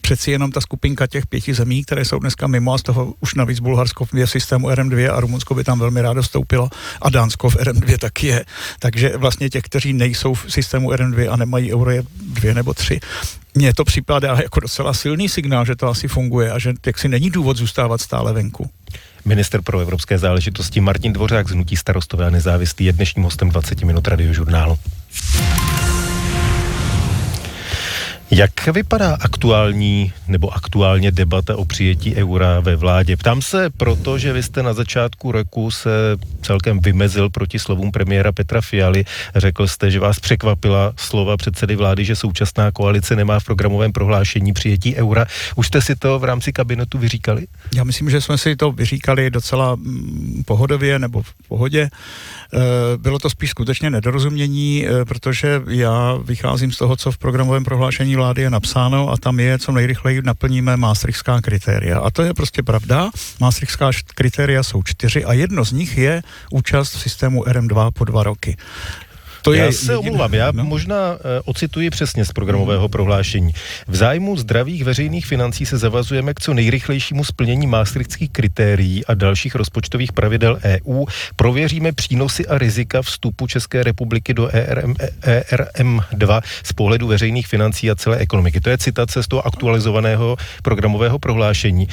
přeci 0.06 0.32
jenom 0.32 0.52
ta 0.52 0.62
skupinka 0.62 1.08
těch 1.08 1.28
pěti 1.28 1.54
zemí, 1.54 1.84
které 1.84 2.06
jsou 2.06 2.20
dneska 2.20 2.48
mimo 2.48 2.74
a 2.74 2.78
z 2.78 2.82
toho 2.82 3.14
už 3.20 3.36
navíc 3.36 3.60
Bulharsko 3.60 4.06
v 4.06 4.26
systému 4.26 4.70
RM2 4.70 5.14
a 5.14 5.20
Rumunsko 5.20 5.56
by 5.56 5.64
tam 5.64 5.80
velmi 5.80 6.02
rádo 6.02 6.22
vstoupilo 6.22 6.70
a 7.02 7.10
Dánsko 7.10 7.50
v 7.50 7.56
RM2 7.56 7.98
taky 7.98 8.28
je. 8.28 8.46
Takže 8.80 9.18
vlastně 9.18 9.50
těch, 9.50 9.64
kteří 9.64 9.94
nejsou 9.94 10.34
v 10.34 10.46
systému 10.48 10.92
RM2 10.92 11.32
a 11.32 11.36
nemají 11.36 11.74
euro, 11.74 11.92
je 11.92 12.04
dvě 12.22 12.54
nebo 12.54 12.74
tři 12.74 13.00
mně 13.56 13.74
to 13.74 13.84
připadá 13.84 14.38
jako 14.42 14.60
docela 14.60 14.94
silný 14.94 15.30
signál, 15.30 15.66
že 15.66 15.76
to 15.76 15.88
asi 15.88 16.08
funguje 16.08 16.52
a 16.52 16.60
že 16.60 16.74
si 16.96 17.08
není 17.08 17.30
důvod 17.30 17.58
zůstávat 17.58 18.02
stále 18.02 18.34
venku. 18.34 18.70
Minister 19.26 19.62
pro 19.62 19.80
evropské 19.80 20.18
záležitosti 20.18 20.82
Martin 20.82 21.14
Dvořák 21.14 21.50
z 21.50 21.52
Hnutí 21.52 21.76
starostové 21.76 22.26
a 22.26 22.30
nezávislý 22.30 22.86
je 22.86 22.94
dnešním 22.94 23.24
hostem 23.24 23.50
20 23.50 23.82
minut 23.82 24.08
radiožurnálu. 24.08 24.80
Jak 28.36 28.68
vypadá 28.68 29.18
aktuální 29.22 30.14
nebo 30.28 30.54
aktuálně 30.54 31.12
debata 31.12 31.56
o 31.58 31.66
přijetí 31.66 32.16
eura 32.16 32.60
ve 32.60 32.76
vládě? 32.76 33.18
Ptám 33.18 33.42
se 33.42 33.70
proto, 33.70 34.18
že 34.18 34.34
vy 34.34 34.44
jste 34.44 34.64
na 34.64 34.74
začátku 34.74 35.32
roku 35.32 35.72
se 35.72 35.90
celkem 36.42 36.80
vymezil 36.80 37.30
proti 37.30 37.60
slovům 37.60 37.92
premiéra 37.92 38.32
Petra 38.32 38.62
Fialy. 38.62 39.06
Řekl 39.36 39.68
jste, 39.68 39.92
že 39.92 40.00
vás 40.00 40.20
překvapila 40.20 40.94
slova 40.98 41.38
předsedy 41.38 41.76
vlády, 41.76 42.06
že 42.06 42.16
současná 42.16 42.72
koalice 42.72 43.16
nemá 43.16 43.40
v 43.40 43.44
programovém 43.44 43.92
prohlášení 43.92 44.54
přijetí 44.54 44.96
eura. 44.96 45.26
Už 45.56 45.68
jste 45.68 45.82
si 45.82 45.96
to 45.96 46.20
v 46.20 46.24
rámci 46.24 46.54
kabinetu 46.54 46.98
vyříkali? 46.98 47.48
Já 47.76 47.84
myslím, 47.84 48.10
že 48.10 48.22
jsme 48.22 48.38
si 48.38 48.56
to 48.56 48.72
vyříkali 48.72 49.30
docela 49.30 49.76
mm, 49.76 50.44
pohodově 50.46 51.00
nebo 51.00 51.22
v 51.22 51.34
pohodě. 51.48 51.90
Eh, 52.54 52.58
bylo 52.98 53.20
to 53.20 53.30
spíš 53.30 53.50
skutečně 53.50 53.90
nedorozumění, 53.90 54.88
eh, 54.88 55.06
protože 55.06 55.62
já 55.70 56.18
vycházím 56.24 56.72
z 56.72 56.78
toho, 56.78 56.96
co 56.96 57.12
v 57.12 57.18
programovém 57.18 57.64
prohlášení 57.64 58.16
vlády 58.16 58.25
je 58.38 58.50
napsáno 58.50 59.10
a 59.10 59.18
tam 59.18 59.40
je, 59.40 59.60
co 59.60 59.72
nejrychleji 59.72 60.22
naplníme 60.22 60.78
maastrichtská 60.78 61.42
kritéria. 61.42 62.00
A 62.00 62.12
to 62.12 62.22
je 62.22 62.34
prostě 62.34 62.64
pravda. 62.64 63.10
Maastrichtská 63.40 63.90
kritéria 64.16 64.64
jsou 64.64 64.84
čtyři 64.84 65.26
a 65.26 65.34
jedno 65.34 65.66
z 65.66 65.72
nich 65.72 65.98
je 65.98 66.24
účast 66.52 66.94
v 66.94 67.02
systému 67.02 67.44
RM2 67.44 67.92
po 67.92 68.06
dva 68.06 68.24
roky. 68.24 68.58
To 69.46 69.54
já 69.54 69.66
je 69.66 69.72
se 69.74 69.94
jediné, 69.94 70.00
omlouvám, 70.00 70.34
já 70.34 70.52
no? 70.52 70.66
možná 70.66 71.12
uh, 71.12 71.20
ocituji 71.46 71.90
přesně 71.90 72.26
z 72.26 72.32
programového 72.32 72.90
prohlášení. 72.90 73.54
V 73.88 73.96
zájmu 73.96 74.38
zdravých 74.38 74.84
veřejných 74.84 75.26
financí 75.26 75.66
se 75.66 75.78
zavazujeme 75.78 76.34
k 76.34 76.40
co 76.40 76.54
nejrychlejšímu 76.54 77.24
splnění 77.24 77.68
maastrichtských 77.68 78.30
kritérií 78.30 79.06
a 79.06 79.14
dalších 79.14 79.56
rozpočtových 79.56 80.14
pravidel 80.14 80.60
EU. 80.64 81.06
Prověříme 81.36 81.92
přínosy 81.92 82.48
a 82.48 82.58
rizika 82.58 83.02
vstupu 83.02 83.48
České 83.48 83.84
republiky 83.84 84.34
do 84.34 84.50
ERM, 84.54 84.94
ERM2 85.22 86.42
z 86.64 86.74
pohledu 86.74 87.08
veřejných 87.08 87.48
financí 87.48 87.92
a 87.92 87.96
celé 87.96 88.18
ekonomiky. 88.18 88.62
To 88.62 88.70
je 88.70 88.78
citace 88.78 89.24
z 89.24 89.28
toho 89.28 89.48
aktualizovaného 89.48 90.38
programového 90.64 91.20
prohlášení. 91.20 91.88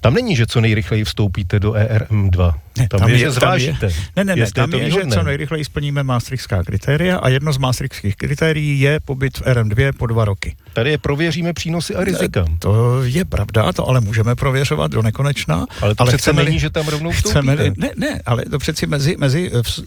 Tam 0.00 0.14
není, 0.14 0.36
že 0.36 0.46
co 0.46 0.60
nejrychleji 0.60 1.04
vstoupíte 1.04 1.60
do 1.60 1.72
ERM2. 1.72 2.54
Ne, 2.78 2.88
tam, 2.88 3.00
tam 3.00 3.10
je, 3.10 3.18
že 3.18 3.30
zvážíte. 3.30 3.86
Je, 3.86 3.92
ne, 4.16 4.24
ne, 4.24 4.36
ne, 4.36 4.46
tam 4.54 4.72
je, 4.72 4.82
je, 4.82 4.90
že 4.90 5.06
co 5.06 5.22
nejrychleji 5.22 5.64
splníme 5.64 6.02
maastrichtská 6.02 6.64
kritéria 6.64 7.16
a 7.16 7.28
jedno 7.28 7.52
z 7.52 7.58
maastrichtských 7.58 8.16
kritérií 8.16 8.80
je 8.80 9.00
pobyt 9.00 9.38
v 9.38 9.42
ERM2 9.42 9.92
po 9.92 10.06
dva 10.06 10.24
roky. 10.24 10.56
Tady 10.72 10.90
je 10.90 10.98
prověříme 10.98 11.52
přínosy 11.52 11.94
a 11.94 12.04
rizika. 12.04 12.44
To 12.58 13.02
je 13.02 13.24
pravda, 13.24 13.72
to 13.72 13.88
ale 13.88 14.00
můžeme 14.00 14.34
prověřovat 14.34 14.90
do 14.90 15.02
nekonečna. 15.02 15.66
Ale 15.80 15.94
to 15.94 16.02
ale 16.02 16.10
přece 16.10 16.22
chceme, 16.22 16.44
není, 16.44 16.58
že 16.58 16.70
tam 16.70 16.88
rovnou 16.88 17.12
chceme, 17.12 17.56
Ne, 17.76 17.90
ne, 17.96 18.20
ale 18.26 18.44
to 18.44 18.58
přeci 18.58 18.86
mezi, 18.86 19.16
mezi 19.18 19.50
v, 19.62 19.78
uh, 19.78 19.84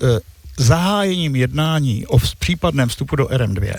zahájením 0.57 1.35
jednání 1.35 2.05
o 2.05 2.19
případném 2.19 2.89
vstupu 2.89 3.15
do 3.15 3.25
RM2 3.25 3.73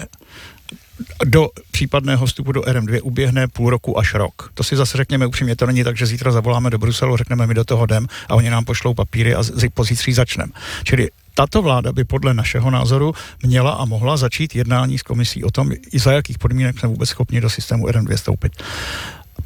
do 1.24 1.48
případného 1.70 2.26
vstupu 2.26 2.52
do 2.52 2.60
RM2 2.60 3.00
uběhne 3.02 3.48
půl 3.48 3.70
roku 3.70 3.98
až 3.98 4.14
rok. 4.14 4.50
To 4.54 4.64
si 4.64 4.76
zase 4.76 4.98
řekněme 4.98 5.26
upřímně, 5.26 5.56
to 5.56 5.66
není 5.66 5.84
tak, 5.84 5.96
že 5.96 6.06
zítra 6.06 6.32
zavoláme 6.32 6.70
do 6.70 6.78
Bruselu, 6.78 7.16
řekneme 7.16 7.46
mi 7.46 7.54
do 7.54 7.64
toho 7.64 7.84
jdem 7.84 8.06
a 8.28 8.34
oni 8.34 8.50
nám 8.50 8.64
pošlou 8.64 8.94
papíry 8.94 9.34
a 9.34 9.42
z, 9.42 9.68
pozítří 9.74 10.12
začneme. 10.12 10.52
Čili 10.84 11.08
tato 11.34 11.62
vláda 11.62 11.92
by 11.92 12.04
podle 12.04 12.34
našeho 12.34 12.70
názoru 12.70 13.14
měla 13.42 13.72
a 13.72 13.84
mohla 13.84 14.16
začít 14.16 14.54
jednání 14.54 14.98
s 14.98 15.02
komisí 15.02 15.44
o 15.44 15.50
tom, 15.50 15.72
i 15.92 15.98
za 15.98 16.12
jakých 16.12 16.38
podmínek 16.38 16.78
jsme 16.78 16.88
vůbec 16.88 17.08
schopni 17.08 17.40
do 17.40 17.50
systému 17.50 17.86
RM2 17.86 18.16
stoupit. 18.16 18.52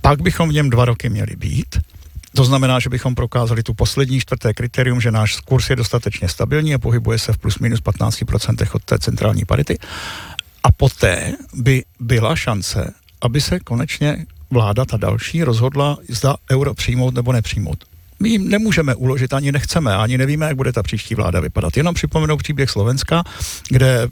Pak 0.00 0.22
bychom 0.22 0.48
v 0.48 0.52
něm 0.52 0.70
dva 0.70 0.84
roky 0.84 1.08
měli 1.08 1.36
být. 1.36 1.78
To 2.34 2.44
znamená, 2.44 2.78
že 2.78 2.90
bychom 2.90 3.14
prokázali 3.14 3.62
tu 3.62 3.74
poslední 3.74 4.20
čtvrté 4.20 4.54
kritérium, 4.54 5.00
že 5.00 5.10
náš 5.10 5.40
kurz 5.40 5.70
je 5.70 5.76
dostatečně 5.76 6.28
stabilní 6.28 6.74
a 6.74 6.78
pohybuje 6.78 7.18
se 7.18 7.32
v 7.32 7.38
plus 7.38 7.58
minus 7.58 7.80
15% 7.80 8.68
od 8.72 8.84
té 8.84 8.98
centrální 8.98 9.44
parity. 9.44 9.78
A 10.62 10.72
poté 10.72 11.32
by 11.54 11.84
byla 12.00 12.36
šance, 12.36 12.94
aby 13.20 13.40
se 13.40 13.60
konečně 13.60 14.26
vláda 14.50 14.84
ta 14.84 14.96
další 14.96 15.44
rozhodla, 15.44 15.98
zda 16.08 16.36
euro 16.50 16.74
přijmout 16.74 17.14
nebo 17.14 17.32
nepřijmout. 17.32 17.84
My 18.20 18.28
jim 18.28 18.48
nemůžeme 18.48 18.94
uložit, 18.94 19.32
ani 19.32 19.52
nechceme, 19.52 19.96
ani 19.96 20.18
nevíme, 20.18 20.46
jak 20.46 20.56
bude 20.56 20.72
ta 20.72 20.82
příští 20.82 21.14
vláda 21.14 21.40
vypadat. 21.40 21.76
Jenom 21.76 21.94
připomenu 21.94 22.36
příběh 22.36 22.70
Slovenska, 22.70 23.24
kde 23.68 24.08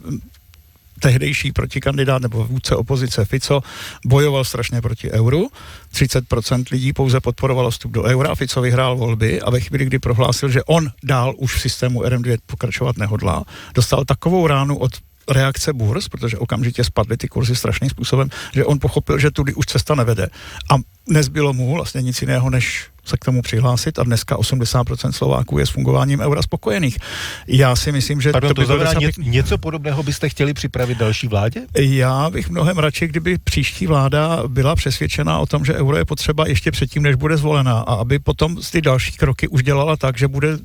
tehdejší 0.99 1.51
protikandidát 1.51 2.21
nebo 2.21 2.45
vůdce 2.45 2.75
opozice 2.75 3.25
Fico 3.25 3.61
bojoval 4.05 4.43
strašně 4.43 4.81
proti 4.81 5.11
euru. 5.11 5.49
30% 5.93 6.63
lidí 6.71 6.93
pouze 6.93 7.19
podporovalo 7.19 7.71
vstup 7.71 7.91
do 7.91 8.03
eura. 8.03 8.35
Fico 8.35 8.61
vyhrál 8.61 8.95
volby 8.95 9.41
a 9.41 9.49
ve 9.49 9.59
chvíli, 9.59 9.85
kdy 9.85 9.99
prohlásil, 9.99 10.49
že 10.49 10.63
on 10.63 10.91
dál 11.03 11.33
už 11.37 11.55
v 11.55 11.61
systému 11.61 12.01
RM2 12.01 12.37
pokračovat 12.45 12.97
nehodlá, 12.97 13.43
dostal 13.75 14.05
takovou 14.05 14.47
ránu 14.47 14.77
od 14.77 14.91
reakce 15.29 15.73
burz, 15.73 16.07
protože 16.07 16.37
okamžitě 16.37 16.83
spadly 16.83 17.17
ty 17.17 17.27
kurzy 17.27 17.55
strašným 17.55 17.89
způsobem, 17.89 18.29
že 18.53 18.65
on 18.65 18.79
pochopil, 18.79 19.19
že 19.19 19.31
tudy 19.31 19.53
už 19.53 19.65
cesta 19.65 19.95
nevede. 19.95 20.27
A 20.71 20.75
nezbylo 21.09 21.53
mu 21.53 21.73
vlastně 21.73 22.01
nic 22.01 22.21
jiného, 22.21 22.49
než 22.49 22.85
se 23.05 23.17
k 23.17 23.25
tomu 23.25 23.41
přihlásit 23.41 23.99
a 23.99 24.03
dneska 24.03 24.37
80% 24.37 25.11
Slováků 25.11 25.59
je 25.59 25.65
s 25.65 25.69
fungováním 25.69 26.19
eura 26.19 26.41
spokojených. 26.41 26.97
Já 27.47 27.75
si 27.75 27.91
myslím, 27.91 28.21
že 28.21 28.31
Pardon, 28.31 28.49
to, 28.49 28.61
by 28.61 28.67
to 28.67 28.75
znamená, 28.75 28.93
ně, 28.99 29.11
něco 29.17 29.57
podobného 29.57 30.03
byste 30.03 30.29
chtěli 30.29 30.53
připravit 30.53 30.97
další 30.97 31.27
vládě? 31.27 31.61
Já 31.79 32.29
bych 32.29 32.49
mnohem 32.49 32.77
radši, 32.77 33.07
kdyby 33.07 33.37
příští 33.37 33.87
vláda 33.87 34.43
byla 34.47 34.75
přesvědčená 34.75 35.39
o 35.39 35.45
tom, 35.45 35.65
že 35.65 35.73
euro 35.73 35.97
je 35.97 36.05
potřeba 36.05 36.47
ještě 36.47 36.71
předtím, 36.71 37.03
než 37.03 37.15
bude 37.15 37.37
zvolena 37.37 37.79
a 37.79 37.93
aby 37.93 38.19
potom 38.19 38.57
ty 38.71 38.81
další 38.81 39.11
kroky 39.11 39.47
už 39.47 39.63
dělala 39.63 39.97
tak, 39.97 40.17
že 40.17 40.27
bude 40.27 40.57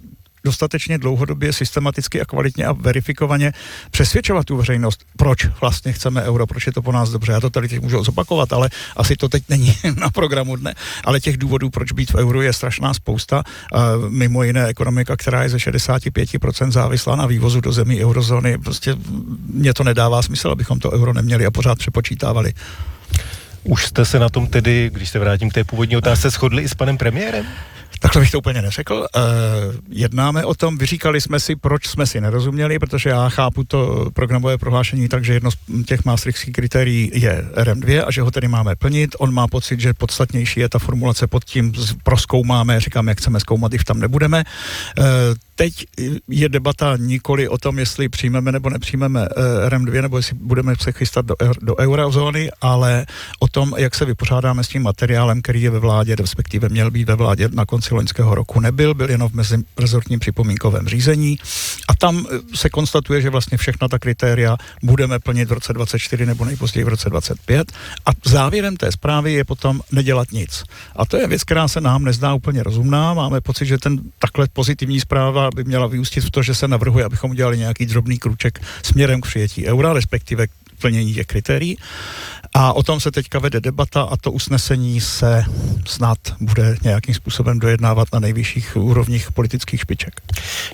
dostatečně 0.45 0.99
dlouhodobě, 0.99 1.53
systematicky 1.53 2.21
a 2.21 2.25
kvalitně 2.25 2.67
a 2.67 2.73
verifikovaně 2.73 3.53
přesvědčovat 3.91 4.47
tu 4.47 4.57
veřejnost, 4.57 5.05
proč 5.17 5.47
vlastně 5.61 5.93
chceme 5.93 6.23
euro, 6.23 6.47
proč 6.47 6.67
je 6.67 6.73
to 6.73 6.83
po 6.83 6.93
nás 6.93 7.11
dobře. 7.11 7.33
Já 7.33 7.41
to 7.41 7.51
tady 7.51 7.69
teď 7.69 7.81
můžu 7.81 8.05
zopakovat, 8.05 8.53
ale 8.53 8.71
asi 8.97 9.17
to 9.17 9.29
teď 9.29 9.43
není 9.49 9.77
na 10.01 10.11
programu 10.11 10.57
dne. 10.57 10.75
Ale 11.05 11.21
těch 11.21 11.37
důvodů, 11.37 11.71
proč 11.71 11.93
být 11.93 12.11
v 12.11 12.15
euro, 12.15 12.43
je 12.43 12.53
strašná 12.53 12.95
spousta. 12.95 13.43
Mimo 14.09 14.43
jiné 14.43 14.67
ekonomika, 14.67 15.17
která 15.17 15.43
je 15.43 15.49
ze 15.49 15.57
65% 15.57 16.71
závislá 16.71 17.17
na 17.17 17.27
vývozu 17.27 17.61
do 17.61 17.73
zemí 17.73 18.05
eurozóny. 18.05 18.59
Prostě 18.59 18.97
mě 19.47 19.75
to 19.75 19.85
nedává 19.85 20.23
smysl, 20.23 20.51
abychom 20.51 20.79
to 20.79 20.93
euro 20.93 21.13
neměli 21.13 21.47
a 21.47 21.51
pořád 21.51 21.79
přepočítávali. 21.79 22.53
Už 23.65 23.87
jste 23.87 24.05
se 24.05 24.19
na 24.19 24.29
tom 24.29 24.47
tedy, 24.47 24.91
když 24.93 25.09
se 25.09 25.19
vrátím 25.19 25.51
k 25.51 25.55
té 25.55 25.65
původní 25.65 25.97
otázce, 25.97 26.31
shodli 26.31 26.63
i 26.63 26.69
s 26.69 26.75
panem 26.75 26.99
premiérem? 26.99 27.47
Takhle 28.13 28.23
bych 28.23 28.31
to 28.31 28.39
úplně 28.39 28.63
neřekl. 28.63 28.95
Uh, 29.17 29.23
jednáme 29.89 30.45
o 30.45 30.55
tom, 30.55 30.79
vyříkali 30.79 31.21
jsme 31.21 31.41
si, 31.41 31.57
proč 31.57 31.87
jsme 31.87 32.07
si 32.07 32.21
nerozuměli, 32.21 32.79
protože 32.79 33.11
já 33.11 33.29
chápu 33.29 33.65
to 33.65 34.11
programové 34.15 34.59
prohlášení 34.59 35.09
tak, 35.09 35.25
že 35.25 35.33
jedno 35.35 35.51
z 35.51 35.57
těch 35.87 36.05
maastrichtských 36.05 36.53
kritérií 36.53 37.11
je 37.15 37.45
RM2 37.55 38.05
a 38.07 38.11
že 38.11 38.23
ho 38.23 38.31
tedy 38.31 38.49
máme 38.49 38.77
plnit. 38.77 39.17
On 39.19 39.35
má 39.35 39.47
pocit, 39.47 39.81
že 39.81 39.95
podstatnější 39.95 40.61
je 40.61 40.69
ta 40.69 40.79
formulace 40.79 41.27
pod 41.27 41.45
tím, 41.45 41.73
proskoumáme, 42.03 42.81
říkám, 42.81 43.09
jak 43.09 43.19
chceme 43.19 43.41
zkoumat, 43.41 43.73
když 43.73 43.85
tam 43.85 44.01
nebudeme. 44.01 44.45
Uh, 44.99 45.05
teď 45.63 45.87
je 46.29 46.49
debata 46.49 46.97
nikoli 46.97 47.49
o 47.49 47.59
tom, 47.59 47.79
jestli 47.79 48.09
přijmeme 48.09 48.53
nebo 48.53 48.71
nepřijmeme 48.71 49.29
eh, 49.31 49.69
RM2, 49.69 50.03
nebo 50.03 50.17
jestli 50.17 50.37
budeme 50.37 50.75
se 50.81 50.93
chystat 50.93 51.27
do, 51.27 51.35
do 51.63 51.77
eurozóny, 51.79 52.51
ale 52.61 53.07
o 53.39 53.49
tom, 53.49 53.75
jak 53.77 53.95
se 53.95 54.05
vypořádáme 54.05 54.65
s 54.65 54.69
tím 54.69 54.83
materiálem, 54.83 55.43
který 55.43 55.63
je 55.63 55.71
ve 55.71 55.79
vládě, 55.79 56.15
respektive 56.15 56.69
měl 56.69 56.91
být 56.91 57.09
ve 57.09 57.15
vládě 57.15 57.49
na 57.53 57.67
konci 57.67 57.95
loňského 57.95 58.35
roku. 58.35 58.61
Nebyl, 58.61 58.95
byl 58.95 59.11
jenom 59.11 59.29
v 59.29 59.35
mezirezortním 59.35 60.19
připomínkovém 60.19 60.89
řízení 60.89 61.39
a 61.89 61.95
tam 61.95 62.27
eh, 62.27 62.57
se 62.57 62.71
konstatuje, 62.71 63.21
že 63.21 63.31
vlastně 63.31 63.59
všechna 63.59 63.89
ta 63.89 63.99
kritéria 63.99 64.57
budeme 64.83 65.19
plnit 65.19 65.49
v 65.49 65.53
roce 65.53 65.73
24 65.73 66.27
nebo 66.27 66.45
nejpozději 66.45 66.85
v 66.85 66.89
roce 66.89 67.11
25 67.11 67.73
a 68.07 68.11
závěrem 68.25 68.77
té 68.77 68.93
zprávy 68.93 69.33
je 69.33 69.45
potom 69.45 69.81
nedělat 69.93 70.33
nic. 70.33 70.65
A 70.97 71.07
to 71.07 71.17
je 71.17 71.27
věc, 71.27 71.45
která 71.45 71.69
se 71.69 71.81
nám 71.81 72.05
nezdá 72.05 72.35
úplně 72.35 72.63
rozumná. 72.63 73.15
Máme 73.15 73.41
pocit, 73.41 73.67
že 73.67 73.79
ten 73.79 74.01
takhle 74.19 74.47
pozitivní 74.53 75.01
zpráva 75.01 75.52
by 75.55 75.65
měla 75.65 75.87
vyústit 75.87 76.25
v 76.25 76.31
to, 76.31 76.43
že 76.43 76.55
se 76.55 76.69
navrhuje, 76.69 77.05
abychom 77.05 77.31
udělali 77.31 77.59
nějaký 77.59 77.87
drobný 77.87 78.19
kruček 78.19 78.61
směrem 78.83 79.21
k 79.21 79.27
přijetí 79.27 79.67
eura, 79.67 79.93
respektive 79.93 80.47
plnění 80.83 81.15
těch 81.15 81.27
kritérií. 81.27 81.79
A 82.55 82.73
o 82.73 82.83
tom 82.83 83.01
se 83.01 83.11
teďka 83.11 83.39
vede 83.39 83.61
debata 83.61 84.03
a 84.03 84.17
to 84.17 84.33
usnesení 84.33 85.01
se 85.01 85.45
snad 85.87 86.19
bude 86.41 86.77
nějakým 86.83 87.15
způsobem 87.15 87.59
dojednávat 87.59 88.09
na 88.13 88.21
nejvyšších 88.21 88.77
úrovních 88.77 89.33
politických 89.33 89.81
špiček. 89.81 90.21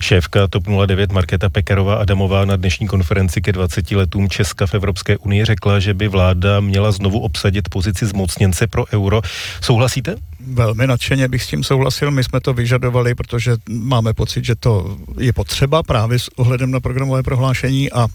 Šéfka 0.01 0.47
TOP 0.47 0.63
09 0.85 1.11
Markéta 1.11 1.49
Pekarová 1.49 1.95
Adamová 1.95 2.45
na 2.45 2.55
dnešní 2.55 2.87
konferenci 2.87 3.41
ke 3.41 3.51
20 3.51 3.91
letům 3.91 4.29
Česka 4.29 4.67
v 4.67 4.73
Evropské 4.73 5.17
unii 5.17 5.45
řekla, 5.45 5.79
že 5.79 5.93
by 5.93 6.07
vláda 6.07 6.59
měla 6.59 6.91
znovu 6.91 7.19
obsadit 7.19 7.69
pozici 7.69 8.05
zmocněnce 8.05 8.67
pro 8.67 8.85
euro. 8.93 9.21
Souhlasíte? 9.61 10.15
Velmi 10.39 10.87
nadšeně 10.87 11.27
bych 11.27 11.43
s 11.43 11.47
tím 11.47 11.63
souhlasil. 11.63 12.11
My 12.11 12.23
jsme 12.23 12.39
to 12.39 12.53
vyžadovali, 12.53 13.15
protože 13.15 13.55
máme 13.69 14.13
pocit, 14.13 14.45
že 14.45 14.55
to 14.55 14.97
je 15.19 15.33
potřeba 15.33 15.83
právě 15.83 16.19
s 16.19 16.29
ohledem 16.35 16.71
na 16.71 16.79
programové 16.79 17.23
prohlášení 17.23 17.91
a 17.91 18.07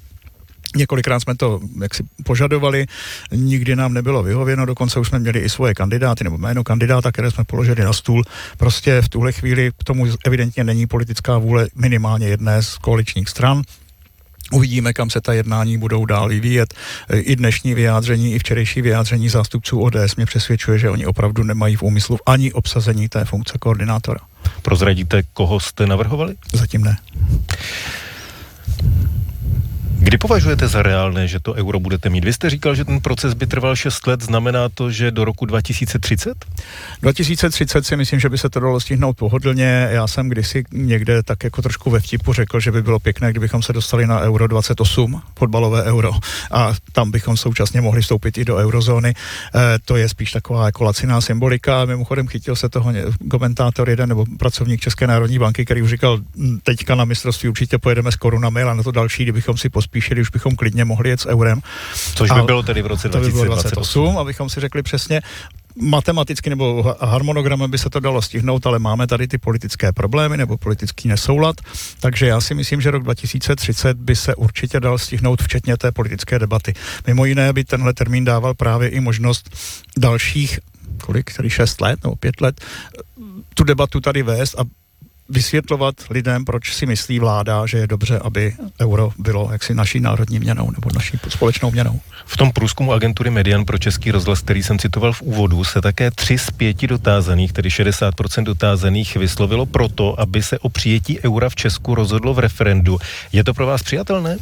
Několikrát 0.77 1.21
jsme 1.21 1.35
to 1.35 1.61
jaksi 1.83 2.03
požadovali, 2.25 2.87
nikdy 3.33 3.77
nám 3.77 3.95
nebylo 3.95 4.23
vyhověno, 4.23 4.67
dokonce 4.67 5.01
už 5.01 5.09
jsme 5.09 5.19
měli 5.19 5.41
i 5.41 5.49
svoje 5.49 5.75
kandidáty 5.75 6.25
nebo 6.25 6.39
jméno 6.39 6.65
kandidáta, 6.65 7.13
které 7.13 7.31
jsme 7.31 7.45
položili 7.45 7.85
na 7.85 7.93
stůl. 7.93 8.25
Prostě 8.57 9.03
v 9.03 9.09
tuhle 9.09 9.33
chvíli 9.33 9.71
k 9.81 9.85
tomu 9.85 10.07
evidentně 10.27 10.65
není 10.65 10.87
politická 10.87 11.39
vůle 11.39 11.69
minimálně 11.75 12.29
jedné 12.29 12.63
z 12.63 12.79
koaličních 12.79 13.29
stran. 13.29 13.63
Uvidíme, 14.53 14.93
kam 14.93 15.11
se 15.11 15.21
ta 15.21 15.33
jednání 15.33 15.79
budou 15.79 16.05
dál 16.05 16.29
vyvíjet. 16.29 16.75
I 17.13 17.37
dnešní 17.37 17.75
vyjádření, 17.75 18.35
i 18.35 18.39
včerejší 18.39 18.83
vyjádření 18.83 19.29
zástupců 19.29 19.81
ODS 19.81 20.17
mě 20.17 20.27
přesvědčuje, 20.27 20.79
že 20.79 20.91
oni 20.91 21.07
opravdu 21.07 21.43
nemají 21.43 21.77
v 21.77 21.83
úmyslu 21.83 22.19
ani 22.27 22.53
obsazení 22.53 23.09
té 23.09 23.25
funkce 23.25 23.59
koordinátora. 23.59 24.21
Prozradíte, 24.63 25.23
koho 25.23 25.61
jste 25.61 25.87
navrhovali? 25.87 26.35
Zatím 26.53 26.85
ne. 26.85 26.97
Kdy 30.05 30.19
považujete 30.19 30.69
za 30.69 30.83
reálné, 30.83 31.29
že 31.29 31.41
to 31.41 31.57
euro 31.57 31.81
budete 31.81 32.09
mít? 32.09 32.25
Vy 32.25 32.33
jste 32.33 32.51
říkal, 32.51 32.75
že 32.75 32.85
ten 32.85 33.01
proces 33.01 33.35
by 33.35 33.47
trval 33.47 33.77
6 33.77 34.07
let, 34.07 34.21
znamená 34.21 34.69
to, 34.69 34.91
že 34.91 35.11
do 35.11 35.25
roku 35.25 35.47
2030? 35.47 36.45
2030 37.03 37.87
si 37.87 37.97
myslím, 37.97 38.21
že 38.21 38.29
by 38.29 38.39
se 38.39 38.51
to 38.51 38.61
dalo 38.61 38.81
stihnout 38.81 39.17
pohodlně. 39.17 39.89
Já 39.91 40.07
jsem 40.07 40.29
kdysi 40.29 40.65
někde 40.73 41.23
tak 41.23 41.45
jako 41.45 41.63
trošku 41.63 41.91
ve 41.91 42.01
vtipu 42.01 42.33
řekl, 42.33 42.61
že 42.61 42.73
by 42.73 42.83
bylo 42.83 42.99
pěkné, 42.99 43.31
kdybychom 43.31 43.63
se 43.63 43.73
dostali 43.73 44.07
na 44.07 44.21
euro 44.21 44.47
28, 44.47 45.23
fotbalové 45.39 45.83
euro, 45.83 46.13
a 46.51 46.73
tam 46.93 47.11
bychom 47.11 47.37
současně 47.37 47.81
mohli 47.81 48.03
vstoupit 48.03 48.39
i 48.39 48.45
do 48.45 48.57
eurozóny. 48.57 49.09
E, 49.09 49.15
to 49.85 49.97
je 49.97 50.09
spíš 50.09 50.33
taková 50.33 50.67
jako 50.67 50.85
laciná 50.85 51.21
symbolika. 51.21 51.85
Mimochodem 51.85 52.29
chytil 52.29 52.57
se 52.57 52.69
toho 52.69 52.93
komentátor 53.31 53.91
jeden 53.91 54.09
nebo 54.09 54.27
pracovník 54.39 54.81
České 54.81 55.07
národní 55.07 55.39
banky, 55.39 55.65
který 55.65 55.83
už 55.83 55.91
říkal, 55.91 56.19
hm, 56.37 56.59
teďka 56.63 56.95
na 56.95 57.05
mistrovství 57.05 57.49
určitě 57.49 57.79
pojedeme 57.79 58.13
s 58.13 58.17
korunami, 58.17 58.63
ale 58.63 58.75
na 58.75 58.83
to 58.83 58.91
další, 58.91 59.23
kdybychom 59.23 59.57
si 59.57 59.69
pospíšili 59.69 59.94
spíše, 59.95 60.21
už 60.21 60.31
bychom 60.31 60.57
klidně 60.57 60.85
mohli 60.85 61.09
jet 61.11 61.21
s 61.21 61.27
eurem. 61.27 61.61
Což 62.15 62.31
by 62.31 62.43
bylo 62.43 62.63
tedy 62.63 62.83
v 62.83 62.87
roce 62.87 63.09
2028. 63.09 64.19
abychom 64.19 64.51
si 64.51 64.61
řekli 64.61 64.83
přesně, 64.83 65.23
matematicky 65.77 66.51
nebo 66.51 66.97
harmonogramem 67.01 67.71
by 67.71 67.79
se 67.79 67.91
to 67.91 68.01
dalo 68.01 68.23
stihnout, 68.23 68.67
ale 68.67 68.79
máme 68.79 69.07
tady 69.07 69.29
ty 69.29 69.39
politické 69.39 69.93
problémy 69.93 70.37
nebo 70.37 70.59
politický 70.59 71.09
nesoulad, 71.09 71.57
takže 72.01 72.27
já 72.27 72.41
si 72.41 72.55
myslím, 72.55 72.81
že 72.81 72.91
rok 72.91 73.03
2030 73.03 73.97
by 73.97 74.17
se 74.17 74.35
určitě 74.35 74.81
dal 74.81 74.99
stihnout 74.99 75.43
včetně 75.43 75.77
té 75.77 75.93
politické 75.93 76.39
debaty. 76.39 76.75
Mimo 77.07 77.25
jiné 77.25 77.53
by 77.53 77.65
tenhle 77.65 77.95
termín 77.95 78.25
dával 78.25 78.55
právě 78.55 78.89
i 78.89 79.01
možnost 79.01 79.51
dalších 79.99 80.59
kolik, 81.03 81.33
tedy 81.37 81.51
šest 81.51 81.81
let 81.81 82.05
nebo 82.05 82.17
pět 82.17 82.41
let, 82.41 82.61
tu 83.55 83.65
debatu 83.65 84.01
tady 84.01 84.23
vést 84.23 84.59
a 84.59 84.63
vysvětlovat 85.29 85.95
lidem, 86.11 86.45
proč 86.45 86.75
si 86.75 86.87
myslí 86.87 87.19
vláda, 87.19 87.67
že 87.67 87.79
je 87.79 87.87
dobře, 87.87 88.19
aby 88.19 88.55
euro 88.81 89.11
bylo 89.19 89.49
jaksi 89.53 89.75
naší 89.75 90.01
národní 90.01 90.39
měnou 90.39 90.71
nebo 90.71 90.91
naší 90.95 91.19
společnou 91.29 91.71
měnou. 91.71 92.01
V 92.27 92.37
tom 92.37 92.53
průzkumu 92.53 92.93
agentury 92.93 93.31
Median 93.31 93.65
pro 93.65 93.79
Český 93.79 94.11
rozhlas, 94.11 94.41
který 94.41 94.63
jsem 94.63 94.79
citoval 94.79 95.13
v 95.13 95.23
úvodu, 95.23 95.65
se 95.65 95.81
také 95.81 96.11
tři 96.11 96.39
z 96.39 96.51
pěti 96.51 96.87
dotázaných, 96.87 97.53
tedy 97.53 97.69
60% 97.69 98.45
dotázaných, 98.45 99.17
vyslovilo 99.17 99.67
proto, 99.67 100.21
aby 100.21 100.43
se 100.43 100.59
o 100.59 100.69
přijetí 100.69 101.21
eura 101.21 101.49
v 101.49 101.55
Česku 101.55 101.95
rozhodlo 101.95 102.35
v 102.35 102.39
referendu. 102.39 102.99
Je 103.33 103.45
to 103.45 103.55
pro 103.55 103.67
vás 103.67 103.83
přijatelné? 103.83 104.37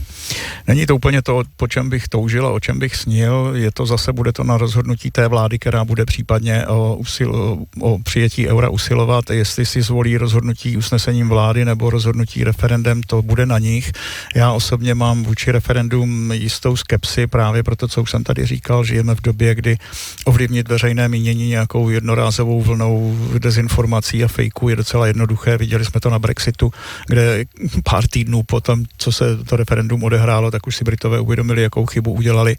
Není 0.67 0.87
to 0.87 0.97
úplně 0.97 1.23
to, 1.23 1.43
po 1.57 1.69
čem 1.69 1.91
bych 1.91 2.09
toužil 2.09 2.47
a 2.47 2.51
o 2.51 2.61
čem 2.61 2.79
bych 2.79 2.97
snil. 2.97 3.53
Je 3.55 3.71
to 3.73 3.87
zase, 3.87 4.13
bude 4.13 4.33
to 4.33 4.45
na 4.45 4.59
rozhodnutí 4.59 5.11
té 5.11 5.29
vlády, 5.29 5.59
která 5.59 5.85
bude 5.85 6.05
případně 6.05 6.67
o, 6.67 6.97
usil, 6.97 7.59
o 7.81 7.99
přijetí 7.99 8.49
eura 8.49 8.69
usilovat, 8.69 9.31
jestli 9.31 9.67
si 9.67 9.83
zvolí 9.83 10.17
rozhodnutí 10.17 10.72
usnesením 10.77 11.29
vlády 11.29 11.65
nebo 11.65 11.91
rozhodnutí 11.91 12.45
referendem, 12.45 13.03
to 13.03 13.23
bude 13.23 13.47
na 13.47 13.59
nich. 13.59 13.93
Já 14.35 14.53
osobně 14.53 14.95
mám 14.95 15.25
vůči 15.25 15.53
referendum 15.53 16.33
jistou 16.33 16.77
skepsi 16.77 17.27
právě 17.27 17.63
proto, 17.63 17.89
co 17.89 18.03
už 18.03 18.11
jsem 18.11 18.25
tady 18.25 18.47
říkal, 18.47 18.85
žijeme 18.85 19.15
v 19.15 19.21
době, 19.21 19.55
kdy 19.55 19.77
ovlivnit 20.25 20.69
veřejné 20.69 21.09
mínění 21.09 21.49
nějakou 21.49 21.89
jednorázovou 21.89 22.63
vlnou 22.63 23.19
dezinformací 23.39 24.25
a 24.25 24.29
fejků 24.29 24.69
je 24.69 24.77
docela 24.77 25.07
jednoduché. 25.07 25.59
Viděli 25.59 25.85
jsme 25.85 26.01
to 26.01 26.11
na 26.11 26.19
Brexitu, 26.19 26.73
kde 27.07 27.45
pár 27.85 28.07
týdnů 28.07 28.43
potom, 28.43 28.85
co 28.99 29.13
se 29.13 29.37
to 29.37 29.57
referendum 29.57 30.05
odehrálo, 30.05 30.51
tak 30.51 30.67
už 30.67 30.77
si 30.77 30.85
Britové 30.85 31.21
uvědomili, 31.21 31.63
jakou 31.63 31.87
chybu 31.87 32.13
udělali. 32.13 32.57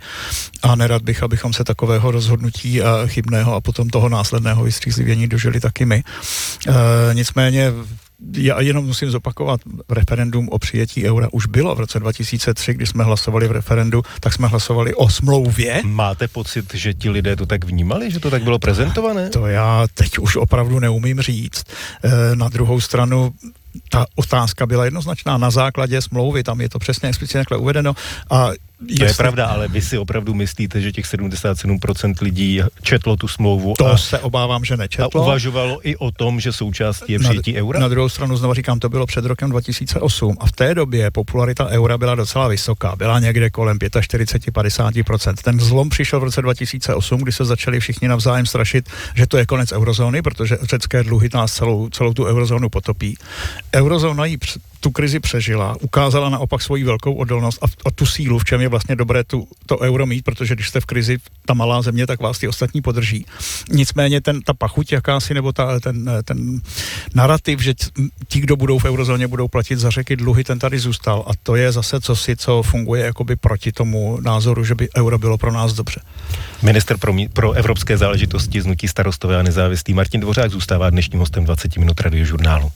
A 0.63 0.75
nerad 0.75 1.01
bych, 1.01 1.23
abychom 1.23 1.53
se 1.53 1.63
takového 1.63 2.11
rozhodnutí 2.11 2.81
a 2.81 3.07
chybného 3.07 3.55
a 3.55 3.61
potom 3.61 3.89
toho 3.89 4.09
následného 4.09 4.63
vystřízlivění 4.63 5.27
dožili 5.27 5.59
taky 5.59 5.85
my. 5.85 6.03
E, 6.67 6.73
nicméně 7.13 7.71
já 8.37 8.61
jenom 8.61 8.85
musím 8.85 9.11
zopakovat, 9.11 9.59
referendum 9.89 10.49
o 10.49 10.59
přijetí 10.59 11.05
eura 11.09 11.27
už 11.31 11.45
bylo 11.45 11.75
v 11.75 11.79
roce 11.79 11.99
2003, 11.99 12.73
když 12.73 12.89
jsme 12.89 13.03
hlasovali 13.03 13.47
v 13.47 13.51
referendu, 13.51 14.03
tak 14.19 14.33
jsme 14.33 14.47
hlasovali 14.47 14.95
o 14.95 15.09
smlouvě. 15.09 15.81
Máte 15.83 16.27
pocit, 16.27 16.73
že 16.73 16.93
ti 16.93 17.09
lidé 17.09 17.35
to 17.35 17.45
tak 17.45 17.65
vnímali, 17.65 18.11
že 18.11 18.19
to 18.19 18.31
tak 18.31 18.43
bylo 18.43 18.59
prezentované? 18.59 19.29
To 19.29 19.47
já 19.47 19.85
teď 19.93 20.17
už 20.17 20.35
opravdu 20.35 20.79
neumím 20.79 21.21
říct. 21.21 21.63
E, 22.03 22.35
na 22.35 22.49
druhou 22.49 22.81
stranu 22.81 23.33
ta 23.89 24.05
otázka 24.15 24.65
byla 24.65 24.85
jednoznačná 24.85 25.37
na 25.37 25.51
základě 25.51 26.01
smlouvy, 26.01 26.43
tam 26.43 26.61
je 26.61 26.69
to 26.69 26.79
přesně 26.79 27.09
explicitně 27.09 27.39
takhle 27.39 27.57
uvedeno 27.57 27.93
a 28.29 28.49
to 28.97 29.03
je 29.03 29.13
pravda, 29.13 29.45
ale 29.45 29.67
vy 29.67 29.81
si 29.81 29.97
opravdu 29.97 30.33
myslíte, 30.33 30.81
že 30.81 30.91
těch 30.91 31.05
77% 31.05 32.13
lidí 32.21 32.61
četlo 32.81 33.15
tu 33.15 33.27
smlouvu 33.27 33.73
to 33.77 33.87
a, 33.87 33.97
se 33.97 34.19
obávám, 34.19 34.65
že 34.65 34.77
nečetlo. 34.77 35.21
A 35.21 35.25
uvažovalo 35.25 35.79
i 35.87 35.95
o 35.95 36.11
tom, 36.11 36.39
že 36.39 36.51
součástí 36.51 37.13
je 37.13 37.19
přijetí 37.19 37.53
na, 37.53 37.59
eura? 37.59 37.79
Na 37.79 37.87
druhou 37.87 38.09
stranu 38.09 38.37
znovu 38.37 38.53
říkám, 38.53 38.79
to 38.79 38.89
bylo 38.89 39.05
před 39.05 39.25
rokem 39.25 39.49
2008 39.49 40.37
a 40.39 40.45
v 40.45 40.51
té 40.51 40.75
době 40.75 41.11
popularita 41.11 41.67
eura 41.67 41.97
byla 41.97 42.15
docela 42.15 42.47
vysoká, 42.47 42.95
byla 42.95 43.19
někde 43.19 43.49
kolem 43.49 43.77
45-50%. 43.77 45.33
Ten 45.43 45.59
zlom 45.59 45.89
přišel 45.89 46.19
v 46.19 46.23
roce 46.23 46.41
2008, 46.41 47.19
kdy 47.19 47.31
se 47.31 47.45
začali 47.45 47.79
všichni 47.79 48.07
navzájem 48.07 48.45
strašit, 48.45 48.89
že 49.15 49.27
to 49.27 49.37
je 49.37 49.45
konec 49.45 49.71
eurozóny, 49.71 50.21
protože 50.21 50.57
řecké 50.61 51.03
dluhy 51.03 51.29
nás 51.33 51.53
celou, 51.53 51.89
celou 51.89 52.13
tu 52.13 52.25
eurozónu 52.25 52.69
potopí. 52.69 53.15
Eurozóna 53.75 54.25
ji 54.25 54.37
tu 54.83 54.91
krizi 54.91 55.19
přežila, 55.19 55.75
ukázala 55.81 56.29
naopak 56.29 56.61
svoji 56.61 56.83
velkou 56.83 57.13
odolnost 57.13 57.63
a, 57.63 57.65
a 57.85 57.91
tu 57.91 58.05
sílu, 58.05 58.39
v 58.39 58.45
čem 58.45 58.61
je 58.61 58.67
vlastně 58.67 58.95
dobré 58.95 59.23
tu, 59.23 59.47
to 59.65 59.79
euro 59.79 60.05
mít, 60.05 60.25
protože 60.25 60.55
když 60.55 60.69
jste 60.69 60.79
v 60.79 60.85
krizi, 60.85 61.17
ta 61.45 61.53
malá 61.53 61.81
země, 61.81 62.07
tak 62.07 62.21
vás 62.21 62.39
ty 62.39 62.47
ostatní 62.47 62.81
podrží. 62.81 63.25
Nicméně 63.71 64.21
ten, 64.21 64.41
ta 64.41 64.53
pachuť 64.53 64.91
jakási, 64.91 65.33
nebo 65.33 65.51
ta, 65.51 65.79
ten, 65.79 66.11
ten 66.25 66.61
narrativ, 67.15 67.59
že 67.59 67.73
ti, 68.27 68.39
kdo 68.39 68.55
budou 68.55 68.79
v 68.79 68.85
eurozóně, 68.85 69.27
budou 69.27 69.47
platit 69.47 69.79
za 69.79 69.89
řeky 69.89 70.15
dluhy, 70.15 70.43
ten 70.43 70.59
tady 70.59 70.79
zůstal 70.79 71.23
a 71.27 71.31
to 71.43 71.55
je 71.55 71.71
zase 71.71 72.01
cosi, 72.01 72.35
co 72.35 72.63
funguje 72.63 73.05
jakoby 73.05 73.35
proti 73.35 73.71
tomu 73.71 74.17
názoru, 74.21 74.63
že 74.63 74.75
by 74.75 74.89
euro 74.97 75.17
bylo 75.17 75.37
pro 75.37 75.51
nás 75.51 75.73
dobře. 75.73 76.01
Minister 76.61 76.97
pro, 76.97 77.13
pro 77.33 77.51
evropské 77.51 77.97
záležitosti 77.97 78.61
z 78.61 78.65
Nutí 78.65 78.87
starostové 78.87 79.39
a 79.39 79.43
nezávislý 79.43 79.93
Martin 79.93 80.21
Dvořák 80.21 80.51
zůstává 80.51 80.89
dnešním 80.89 81.19
hostem 81.19 81.45
20 81.45 81.77
minut 81.77 82.01
radiožurnálu. 82.01 82.71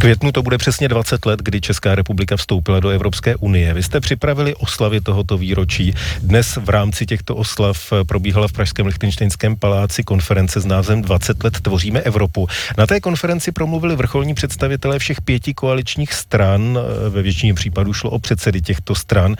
Květnu 0.00 0.32
to 0.32 0.42
bude 0.42 0.58
přesně 0.58 0.88
20 0.88 1.26
let, 1.26 1.40
kdy 1.42 1.60
Česká 1.60 1.94
republika 1.94 2.36
vstoupila 2.36 2.80
do 2.80 2.88
Evropské 2.88 3.36
unie. 3.36 3.74
Vy 3.74 3.82
jste 3.82 4.00
připravili 4.00 4.54
oslavy 4.54 5.00
tohoto 5.00 5.38
výročí. 5.38 5.94
Dnes 6.22 6.56
v 6.56 6.68
rámci 6.68 7.06
těchto 7.06 7.36
oslav 7.36 7.92
probíhala 8.06 8.48
v 8.48 8.52
Pražském 8.52 8.86
Lichtensteinském 8.86 9.56
paláci 9.56 10.02
konference 10.02 10.60
s 10.60 10.66
názvem 10.66 11.02
20 11.02 11.44
let 11.44 11.60
tvoříme 11.60 12.00
Evropu. 12.00 12.48
Na 12.78 12.86
té 12.86 13.00
konferenci 13.00 13.52
promluvili 13.52 13.96
vrcholní 13.96 14.34
představitelé 14.34 14.98
všech 14.98 15.20
pěti 15.20 15.54
koaličních 15.54 16.12
stran. 16.12 16.78
Ve 17.10 17.22
většině 17.22 17.54
případů 17.54 17.92
šlo 17.92 18.10
o 18.10 18.18
předsedy 18.18 18.62
těchto 18.62 18.94
stran. 18.94 19.36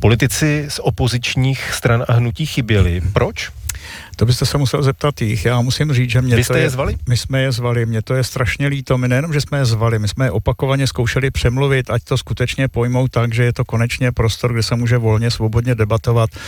Politici 0.00 0.66
z 0.68 0.78
opozičních 0.78 1.74
stran 1.74 2.04
a 2.08 2.12
hnutí 2.12 2.46
chyběli. 2.46 3.00
Proč? 3.12 3.50
To 4.16 4.26
byste 4.26 4.46
se 4.46 4.58
musel 4.58 4.82
zeptat 4.82 5.22
jich. 5.22 5.44
Já 5.44 5.60
musím 5.60 5.92
říct, 5.92 6.10
že 6.10 6.22
mě 6.22 6.36
Vy 6.36 6.44
jste 6.44 6.54
to 6.54 6.58
je, 6.58 6.64
je 6.64 6.70
zvali? 6.70 6.96
My 7.08 7.16
jsme 7.16 7.42
je 7.42 7.52
zvali, 7.52 7.86
mě 7.86 8.02
to 8.02 8.14
je 8.14 8.24
strašně 8.24 8.66
líto. 8.66 8.98
My 8.98 9.08
nejenom, 9.08 9.32
že 9.32 9.40
jsme 9.40 9.58
je 9.58 9.64
zvali, 9.64 9.98
my 9.98 10.08
jsme 10.08 10.26
je 10.26 10.30
opakovaně 10.30 10.86
zkoušeli 10.86 11.30
přemluvit, 11.30 11.90
ať 11.90 12.04
to 12.04 12.18
skutečně 12.18 12.68
pojmou 12.68 13.08
tak, 13.08 13.34
že 13.34 13.44
je 13.44 13.52
to 13.52 13.64
konečně 13.64 14.12
prostor, 14.12 14.52
kde 14.52 14.62
se 14.62 14.76
může 14.76 14.98
volně, 14.98 15.30
svobodně 15.30 15.74
debatovat. 15.74 16.30
E, 16.34 16.40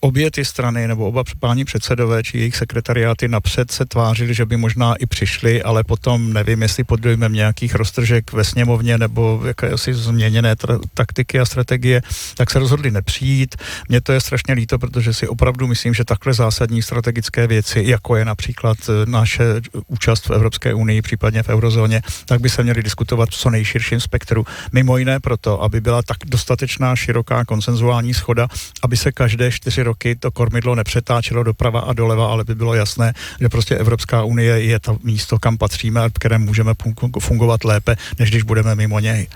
obě 0.00 0.30
ty 0.30 0.44
strany 0.44 0.88
nebo 0.88 1.06
oba 1.06 1.24
páni 1.40 1.64
předsedové 1.64 2.22
či 2.22 2.38
jejich 2.38 2.56
sekretariáty 2.56 3.28
napřed 3.28 3.70
se 3.70 3.84
tvářili, 3.84 4.34
že 4.34 4.46
by 4.46 4.56
možná 4.56 4.94
i 4.94 5.06
přišli, 5.06 5.62
ale 5.62 5.84
potom 5.84 6.32
nevím, 6.32 6.62
jestli 6.62 6.84
pod 6.84 7.00
dojmem 7.00 7.32
nějakých 7.32 7.74
roztržek 7.74 8.32
ve 8.32 8.44
sněmovně 8.44 8.98
nebo 8.98 9.42
jakési 9.46 9.94
změněné 9.94 10.54
tra- 10.54 10.80
taktiky 10.94 11.40
a 11.40 11.44
strategie, 11.44 12.02
tak 12.36 12.50
se 12.50 12.58
rozhodli 12.58 12.90
nepřijít. 12.90 13.56
Mně 13.88 14.00
to 14.00 14.12
je 14.12 14.20
strašně 14.20 14.54
líto, 14.54 14.78
protože 14.78 15.14
si 15.14 15.28
opravdu 15.28 15.66
myslím, 15.66 15.94
že 15.94 16.04
takhle 16.04 16.34
zásadní 16.34 16.82
strategické 16.82 17.46
věci, 17.46 17.82
jako 17.86 18.16
je 18.16 18.24
například 18.24 18.78
e, 18.88 19.10
naše 19.10 19.44
účast 19.86 20.28
v 20.28 20.30
Evropské 20.30 20.74
unii, 20.74 21.02
případně 21.02 21.42
v 21.42 21.48
eurozóně, 21.48 22.02
tak 22.26 22.40
by 22.40 22.50
se 22.50 22.62
měly 22.62 22.82
diskutovat 22.82 23.28
v 23.28 23.36
co 23.36 23.50
nejširším 23.50 24.00
spektru. 24.00 24.46
Mimo 24.72 24.96
jiné 24.96 25.20
proto, 25.20 25.62
aby 25.62 25.80
byla 25.80 26.02
tak 26.02 26.16
dostatečná 26.26 26.96
široká 26.96 27.44
konsenzuální 27.44 28.14
schoda, 28.14 28.48
aby 28.82 28.96
se 28.96 29.12
každé 29.12 29.50
čtyři 29.50 29.82
roky 29.90 30.14
to 30.14 30.30
kormidlo 30.30 30.74
nepřetáčelo 30.74 31.42
doprava 31.42 31.80
a 31.80 31.92
doleva, 31.92 32.30
ale 32.30 32.44
by 32.44 32.54
bylo 32.54 32.74
jasné, 32.74 33.12
že 33.40 33.48
prostě 33.48 33.76
Evropská 33.76 34.22
unie 34.22 34.62
je 34.62 34.78
to 34.80 34.98
místo, 35.02 35.38
kam 35.38 35.58
patříme 35.58 36.00
a 36.00 36.10
které 36.10 36.38
můžeme 36.38 36.72
fungovat 37.18 37.64
lépe, 37.64 37.96
než 38.18 38.30
když 38.30 38.42
budeme 38.42 38.74
mimo 38.74 39.00
něj. 39.00 39.26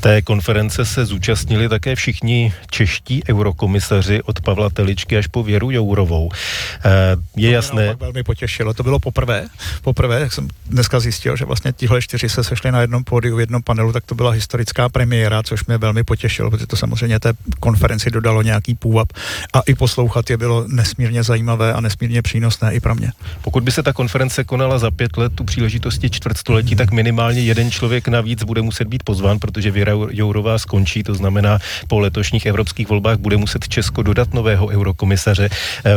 Té 0.00 0.22
konference 0.22 0.84
se 0.84 1.06
zúčastnili 1.06 1.68
také 1.68 1.94
všichni 1.94 2.52
čeští 2.70 3.22
eurokomisaři 3.28 4.22
od 4.22 4.40
Pavla 4.40 4.70
Teličky 4.70 5.18
až 5.18 5.26
po 5.26 5.42
Věru 5.42 5.70
Jourovou. 5.70 6.30
Eh, 6.32 7.16
je 7.36 7.50
jasné. 7.50 7.94
To 7.94 7.96
velmi 7.96 8.22
potěšilo. 8.22 8.74
To 8.74 8.82
bylo 8.82 8.98
poprvé. 8.98 9.46
Poprvé, 9.82 10.20
jak 10.20 10.32
jsem 10.32 10.48
dneska 10.66 11.00
zjistil, 11.00 11.36
že 11.36 11.44
vlastně 11.44 11.72
tihle 11.72 12.02
čtyři 12.02 12.28
se 12.28 12.44
sešli 12.44 12.72
na 12.72 12.80
jednom 12.80 13.04
pódiu, 13.04 13.36
v 13.36 13.40
jednom 13.40 13.62
panelu, 13.62 13.92
tak 13.92 14.04
to 14.04 14.14
byla 14.14 14.30
historická 14.30 14.88
premiéra, 14.88 15.42
což 15.42 15.66
mě 15.66 15.78
velmi 15.78 16.04
potěšilo, 16.04 16.50
protože 16.50 16.66
to 16.66 16.76
samozřejmě 16.76 17.20
té 17.20 17.32
konferenci 17.60 18.10
dodalo 18.10 18.42
nějaký 18.42 18.74
půvab 18.74 19.12
a 19.52 19.60
i 19.66 19.74
poslouchat 19.76 20.30
je 20.30 20.36
bylo 20.36 20.64
nesmírně 20.68 21.22
zajímavé 21.22 21.72
a 21.72 21.80
nesmírně 21.80 22.22
přínosné 22.22 22.74
i 22.74 22.80
pro 22.80 22.94
mě. 22.94 23.12
Pokud 23.42 23.62
by 23.64 23.72
se 23.72 23.82
ta 23.82 23.92
konference 23.92 24.44
konala 24.44 24.78
za 24.78 24.90
pět 24.90 25.16
let 25.16 25.32
tu 25.34 25.44
příležitosti 25.44 26.10
čtvrtstoletí, 26.10 26.76
tak 26.76 26.90
minimálně 26.92 27.40
jeden 27.40 27.70
člověk 27.70 28.08
navíc 28.08 28.42
bude 28.42 28.62
muset 28.62 28.88
být 28.88 29.02
pozván, 29.02 29.38
protože 29.38 29.70
Věra 29.70 29.92
Jourová 30.10 30.58
skončí, 30.58 31.02
to 31.02 31.14
znamená 31.14 31.58
po 31.88 31.98
letošních 31.98 32.46
evropských 32.46 32.88
volbách 32.88 33.18
bude 33.18 33.36
muset 33.36 33.68
Česko 33.68 34.02
dodat 34.02 34.34
nového 34.34 34.66
eurokomisaře. 34.66 35.48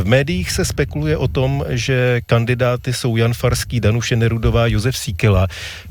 V 0.03 0.05
médiích 0.05 0.51
se 0.51 0.65
spekuluje 0.65 1.17
o 1.17 1.27
tom, 1.27 1.65
že 1.69 2.21
kandidáty 2.25 2.93
jsou 2.93 3.17
Jan 3.17 3.33
Farský, 3.33 3.79
Danuše 3.79 4.15
Nerudová, 4.15 4.67
Josef 4.67 4.97
Síkela. 4.97 5.47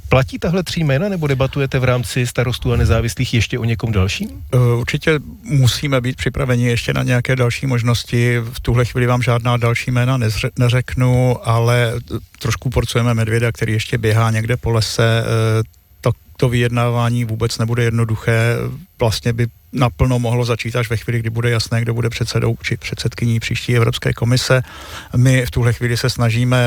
Platí 0.08 0.38
tahle 0.38 0.62
tří 0.62 0.84
jména, 0.84 1.08
nebo 1.08 1.26
debatujete 1.26 1.78
v 1.78 1.84
rámci 1.84 2.26
starostů 2.26 2.72
a 2.72 2.76
nezávislých 2.76 3.34
ještě 3.34 3.58
o 3.58 3.64
někom 3.64 3.92
dalším? 3.92 4.28
Eh, 4.54 4.58
určitě 4.58 5.20
musíme 5.42 6.00
být 6.00 6.16
připraveni 6.16 6.66
ještě 6.66 6.94
na 6.94 7.02
nějaké 7.02 7.36
další 7.36 7.66
možnosti. 7.66 8.38
V 8.52 8.60
tuhle 8.60 8.84
chvíli 8.84 9.06
vám 9.06 9.22
žádná 9.22 9.56
další 9.56 9.90
jména 9.90 10.18
neřeknu, 10.58 11.36
ale 11.48 11.92
trošku 12.38 12.70
porcujeme 12.70 13.14
medvěda, 13.14 13.52
který 13.52 13.72
ještě 13.72 13.98
běhá 13.98 14.30
někde 14.30 14.56
po 14.56 14.70
lese. 14.70 15.24
To, 16.38 16.46
to 16.46 16.48
vyjednávání 16.48 17.24
vůbec 17.24 17.58
nebude 17.58 17.82
jednoduché. 17.82 18.56
Vlastně 18.98 19.32
by 19.32 19.46
naplno 19.72 20.18
mohlo 20.18 20.44
začít 20.44 20.76
až 20.76 20.90
ve 20.90 20.96
chvíli, 20.96 21.18
kdy 21.18 21.30
bude 21.30 21.50
jasné, 21.50 21.82
kdo 21.82 21.94
bude 21.94 22.10
předsedou 22.10 22.56
či 22.62 22.76
předsedkyní 22.76 23.40
příští 23.40 23.76
Evropské 23.76 24.12
komise. 24.12 24.62
My 25.16 25.46
v 25.46 25.50
tuhle 25.50 25.72
chvíli 25.72 25.96
se 25.96 26.10
snažíme 26.10 26.58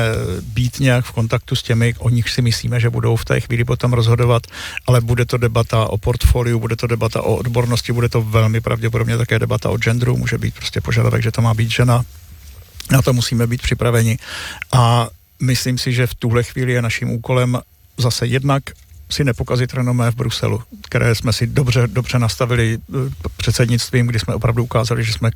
být 0.42 0.80
nějak 0.80 1.04
v 1.04 1.12
kontaktu 1.12 1.56
s 1.56 1.62
těmi, 1.62 1.94
o 1.98 2.08
nich 2.08 2.30
si 2.30 2.42
myslíme, 2.42 2.80
že 2.80 2.90
budou 2.90 3.16
v 3.16 3.24
té 3.24 3.40
chvíli 3.40 3.64
potom 3.64 3.92
rozhodovat, 3.92 4.42
ale 4.86 5.00
bude 5.00 5.24
to 5.24 5.36
debata 5.36 5.84
o 5.84 5.98
portfoliu, 5.98 6.60
bude 6.60 6.76
to 6.76 6.86
debata 6.86 7.22
o 7.22 7.36
odbornosti, 7.36 7.92
bude 7.92 8.08
to 8.08 8.22
velmi 8.22 8.60
pravděpodobně 8.60 9.16
také 9.16 9.38
debata 9.38 9.70
o 9.70 9.76
genderu, 9.76 10.16
může 10.16 10.38
být 10.38 10.54
prostě 10.54 10.80
požadavek, 10.80 11.22
že 11.22 11.32
to 11.32 11.42
má 11.42 11.54
být 11.54 11.70
žena. 11.70 12.04
Na 12.90 13.02
to 13.02 13.12
musíme 13.12 13.46
být 13.46 13.62
připraveni. 13.62 14.18
A 14.72 15.08
myslím 15.40 15.78
si, 15.78 15.92
že 15.92 16.06
v 16.06 16.14
tuhle 16.14 16.42
chvíli 16.42 16.72
je 16.72 16.82
naším 16.82 17.10
úkolem 17.10 17.58
zase 17.98 18.26
jednak 18.26 18.62
si 19.12 19.24
nepokazit 19.24 19.74
renomé 19.74 20.10
v 20.10 20.14
Bruselu, 20.14 20.62
které 20.84 21.14
jsme 21.14 21.32
si 21.32 21.46
dobře, 21.46 21.86
dobře 21.86 22.18
nastavili 22.18 22.78
eh, 22.78 22.96
předsednictvím, 23.36 24.06
kdy 24.06 24.18
jsme 24.18 24.34
opravdu 24.34 24.64
ukázali, 24.64 25.04
že 25.04 25.12
jsme 25.12 25.30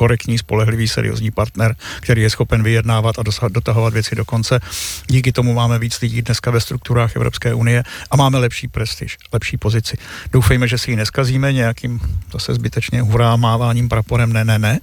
korektní, 0.00 0.38
spolehlivý, 0.38 0.88
seriózní 0.88 1.30
partner, 1.30 1.76
který 2.00 2.22
je 2.22 2.30
schopen 2.30 2.62
vyjednávat 2.62 3.18
a 3.18 3.22
dosahat, 3.22 3.52
dotahovat 3.52 3.92
věci 3.92 4.16
do 4.16 4.24
konce. 4.24 4.60
Díky 5.06 5.32
tomu 5.32 5.54
máme 5.54 5.78
víc 5.78 6.00
lidí 6.00 6.22
dneska 6.22 6.50
ve 6.50 6.60
strukturách 6.60 7.16
Evropské 7.16 7.54
unie 7.54 7.82
a 8.10 8.16
máme 8.16 8.38
lepší 8.38 8.68
prestiž, 8.68 9.18
lepší 9.32 9.56
pozici. 9.56 9.96
Doufejme, 10.32 10.68
že 10.68 10.78
si 10.78 10.90
ji 10.90 10.96
neskazíme 10.96 11.52
nějakým 11.52 12.00
zase 12.32 12.54
zbytečně 12.54 13.02
hurá 13.02 13.36
máváním 13.36 13.88
praporem 13.88 14.32
ne, 14.32 14.44
ne, 14.44 14.58
ne 14.58 14.80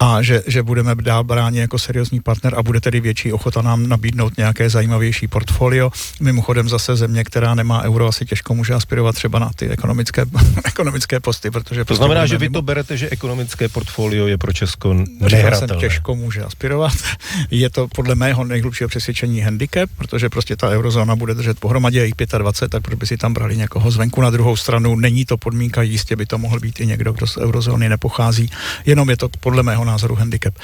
a 0.00 0.22
že, 0.22 0.42
že 0.46 0.62
budeme 0.62 0.94
dál 0.94 1.24
bráni 1.24 1.58
jako 1.58 1.78
seriózní 1.78 2.20
partner 2.20 2.54
a 2.56 2.62
bude 2.62 2.80
tedy 2.80 3.00
větší 3.00 3.32
ochota 3.32 3.62
nám 3.62 3.88
nabídnout 3.88 4.36
nějaké 4.36 4.70
zajímavější 4.70 5.28
portfolio. 5.28 5.92
Mimochodem 6.20 6.68
zase 6.68 6.96
země, 6.96 7.24
která 7.24 7.54
nemá 7.54 7.82
euro, 7.82 8.08
asi 8.08 8.24
těžko 8.24 8.54
může 8.54 8.74
aspirovat 8.74 9.14
třeba 9.14 9.38
na 9.38 9.50
ty 9.56 9.68
ekonomické, 9.68 10.24
ekonomické 10.64 11.20
posty, 11.20 11.50
protože... 11.50 11.80
To 11.80 11.84
prostě 11.84 12.00
znamená, 12.00 12.26
že 12.26 12.38
vy 12.38 12.48
to 12.48 12.62
berete, 12.62 12.96
že 12.96 13.10
ekonomické 13.10 13.68
portfolio 13.68 14.26
je 14.26 14.38
pro 14.38 14.53
Česko 14.54 14.94
nehratelné. 15.20 15.80
těžko 15.80 16.14
může 16.14 16.42
aspirovat. 16.42 16.92
Je 17.50 17.70
to 17.70 17.88
podle 17.88 18.14
mého 18.14 18.44
nejhlubšího 18.44 18.88
přesvědčení 18.88 19.40
handicap, 19.40 19.90
protože 19.98 20.28
prostě 20.28 20.56
ta 20.56 20.68
eurozóna 20.68 21.16
bude 21.16 21.34
držet 21.34 21.60
pohromadě 21.60 22.06
i 22.06 22.12
25, 22.38 22.70
tak 22.70 22.82
proč 22.82 22.98
by 22.98 23.06
si 23.06 23.16
tam 23.16 23.34
brali 23.34 23.56
někoho 23.56 23.90
zvenku 23.90 24.20
na 24.20 24.30
druhou 24.30 24.56
stranu. 24.56 24.96
Není 24.96 25.24
to 25.24 25.36
podmínka, 25.36 25.82
jistě 25.82 26.16
by 26.16 26.26
to 26.26 26.38
mohl 26.38 26.60
být 26.60 26.80
i 26.80 26.86
někdo, 26.86 27.12
kdo 27.12 27.26
z 27.26 27.36
eurozóny 27.36 27.88
nepochází, 27.88 28.50
jenom 28.86 29.10
je 29.10 29.16
to 29.16 29.28
podle 29.40 29.62
mého 29.62 29.84
názoru 29.84 30.14
handicap. 30.14 30.54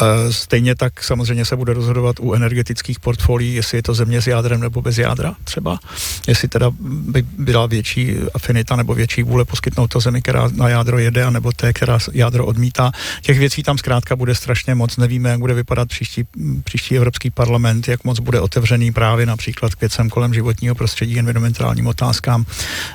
Eh, 0.00 0.32
stejně 0.32 0.74
tak 0.74 1.04
samozřejmě 1.04 1.44
se 1.44 1.56
bude 1.56 1.72
rozhodovat 1.72 2.16
u 2.20 2.32
energetických 2.32 3.00
portfolií, 3.00 3.54
jestli 3.54 3.78
je 3.78 3.82
to 3.82 3.94
země 3.94 4.22
s 4.22 4.26
jádrem 4.26 4.60
nebo 4.60 4.82
bez 4.82 4.98
jádra 4.98 5.34
třeba. 5.44 5.78
Jestli 6.26 6.48
teda 6.48 6.70
by 6.80 7.22
byla 7.22 7.66
větší 7.66 8.16
afinita 8.34 8.76
nebo 8.76 8.94
větší 8.94 9.22
vůle 9.22 9.44
poskytnout 9.44 9.86
to 9.86 10.00
zemi, 10.00 10.22
která 10.22 10.48
na 10.54 10.68
jádro 10.68 10.98
jede, 10.98 11.30
nebo 11.30 11.52
té, 11.52 11.72
která 11.72 11.98
jádro 12.12 12.46
odmítá. 12.46 12.92
Těch 13.22 13.38
věcí 13.38 13.62
tam 13.62 13.78
zkrátka 13.78 14.16
bude 14.16 14.34
strašně 14.34 14.74
moc. 14.74 14.96
Nevíme, 14.96 15.30
jak 15.30 15.40
bude 15.40 15.54
vypadat 15.54 15.88
příští, 15.88 16.24
příští 16.64 16.96
Evropský 16.96 17.30
parlament, 17.30 17.88
jak 17.88 18.04
moc 18.04 18.18
bude 18.18 18.40
otevřený 18.40 18.92
právě 18.92 19.26
například 19.26 19.74
k 19.74 19.80
věcem 19.80 20.10
kolem 20.10 20.34
životního 20.34 20.74
prostředí, 20.74 21.18
environmentálním 21.18 21.86
otázkám, 21.86 22.44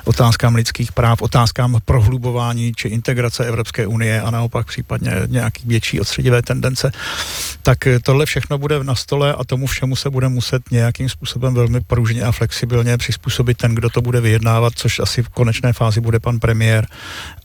otázkám 0.04 0.54
lidských 0.54 0.92
práv, 0.92 1.22
otázkám 1.22 1.80
prohlubování 1.84 2.72
či 2.76 2.88
integrace 2.88 3.44
Evropské 3.44 3.86
unie 3.86 4.22
a 4.22 4.30
naopak 4.30 4.66
případně 4.66 5.12
nějaký 5.26 5.62
větší 5.66 6.00
odstředivé 6.00 6.42
tendence 6.42 6.89
tak 7.62 7.78
tohle 8.02 8.26
všechno 8.26 8.58
bude 8.58 8.84
na 8.84 8.94
stole 8.94 9.34
a 9.34 9.44
tomu 9.44 9.66
všemu 9.66 9.96
se 9.96 10.10
bude 10.10 10.28
muset 10.28 10.70
nějakým 10.70 11.08
způsobem 11.08 11.54
velmi 11.54 11.80
pružně 11.80 12.22
a 12.22 12.32
flexibilně 12.32 12.98
přizpůsobit 12.98 13.56
ten, 13.56 13.74
kdo 13.74 13.90
to 13.90 14.02
bude 14.02 14.20
vyjednávat, 14.20 14.72
což 14.76 14.98
asi 14.98 15.22
v 15.22 15.28
konečné 15.28 15.72
fázi 15.72 16.00
bude 16.00 16.20
pan 16.20 16.38
premiér 16.38 16.86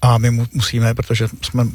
a 0.01 0.17
my 0.17 0.31
mu 0.31 0.47
musíme, 0.53 0.93
protože 0.93 1.27
jsme 1.41 1.65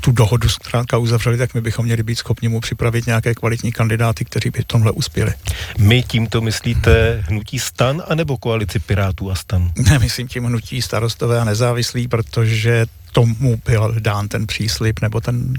tu 0.00 0.12
dohodu 0.12 0.48
zkrátka 0.48 0.98
uzavřeli, 0.98 1.38
tak 1.38 1.54
my 1.54 1.60
bychom 1.60 1.84
měli 1.84 2.02
být 2.02 2.14
schopni 2.14 2.48
mu 2.48 2.60
připravit 2.60 3.06
nějaké 3.06 3.34
kvalitní 3.34 3.72
kandidáty, 3.72 4.24
kteří 4.24 4.50
by 4.50 4.62
v 4.62 4.64
tomhle 4.64 4.90
uspěli. 4.92 5.32
My 5.78 6.02
tímto 6.02 6.40
myslíte 6.40 7.24
hnutí 7.28 7.58
stan 7.58 8.02
anebo 8.08 8.36
koalici 8.36 8.78
Pirátů 8.78 9.30
a 9.30 9.34
stan? 9.34 9.72
Ne, 9.86 9.98
myslím 9.98 10.28
tím 10.28 10.44
hnutí 10.44 10.82
starostové 10.82 11.40
a 11.40 11.44
nezávislí, 11.44 12.08
protože 12.08 12.86
tomu 13.12 13.60
byl 13.64 13.94
dán 13.98 14.28
ten 14.28 14.46
příslip 14.46 15.00
nebo 15.00 15.20
ten 15.20 15.54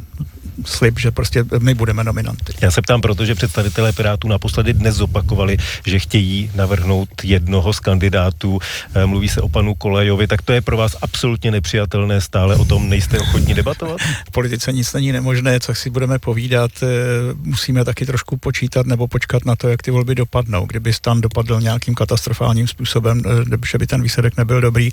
slib, 0.66 1.00
že 1.00 1.12
prostě 1.12 1.46
my 1.60 1.74
budeme 1.74 2.04
nominanty. 2.04 2.54
Já 2.62 2.72
se 2.72 2.82
ptám, 2.82 3.02
protože 3.02 3.36
představitelé 3.36 3.92
Pirátů 3.94 4.28
naposledy 4.28 4.74
dnes 4.74 4.96
zopakovali, 4.96 5.58
že 5.86 6.00
chtějí 6.00 6.52
navrhnout 6.56 7.10
jednoho 7.24 7.74
z 7.74 7.80
kandidátů. 7.80 8.60
Eh, 8.96 9.06
mluví 9.06 9.30
se 9.30 9.42
o 9.42 9.50
panu 9.50 9.76
Kolejovi, 9.76 10.28
tak 10.28 10.42
to 10.42 10.54
je 10.54 10.62
pro 10.62 10.78
vás 10.78 10.96
absolutně 11.02 11.52
nepřijatelné, 11.52 12.22
stále 12.22 12.56
o 12.56 12.66
tom 12.66 12.90
nejste 12.90 13.20
ochotní 13.20 13.54
debatovat? 13.54 13.98
V 14.28 14.32
politice 14.32 14.72
nic 14.74 14.94
není 14.94 15.12
nemožné, 15.12 15.60
co 15.60 15.76
si 15.76 15.90
budeme 15.90 16.20
povídat. 16.20 16.72
Eh, 16.84 16.88
musíme 17.44 17.86
taky 17.86 18.06
trošku 18.06 18.38
počítat 18.38 18.86
nebo 18.86 19.08
počkat 19.08 19.46
na 19.46 19.56
to, 19.56 19.70
jak 19.70 19.82
ty 19.82 19.92
volby 19.92 20.16
dopadnou. 20.16 20.66
Kdyby 20.66 20.94
stan 20.94 21.22
dopadl 21.22 21.62
nějakým 21.62 21.96
katastrofálním 21.96 22.68
způsobem, 22.68 23.22
eh, 23.26 23.58
že 23.72 23.78
by 23.78 23.88
ten 23.88 24.02
výsledek 24.02 24.38
nebyl 24.38 24.62
dobrý, 24.62 24.90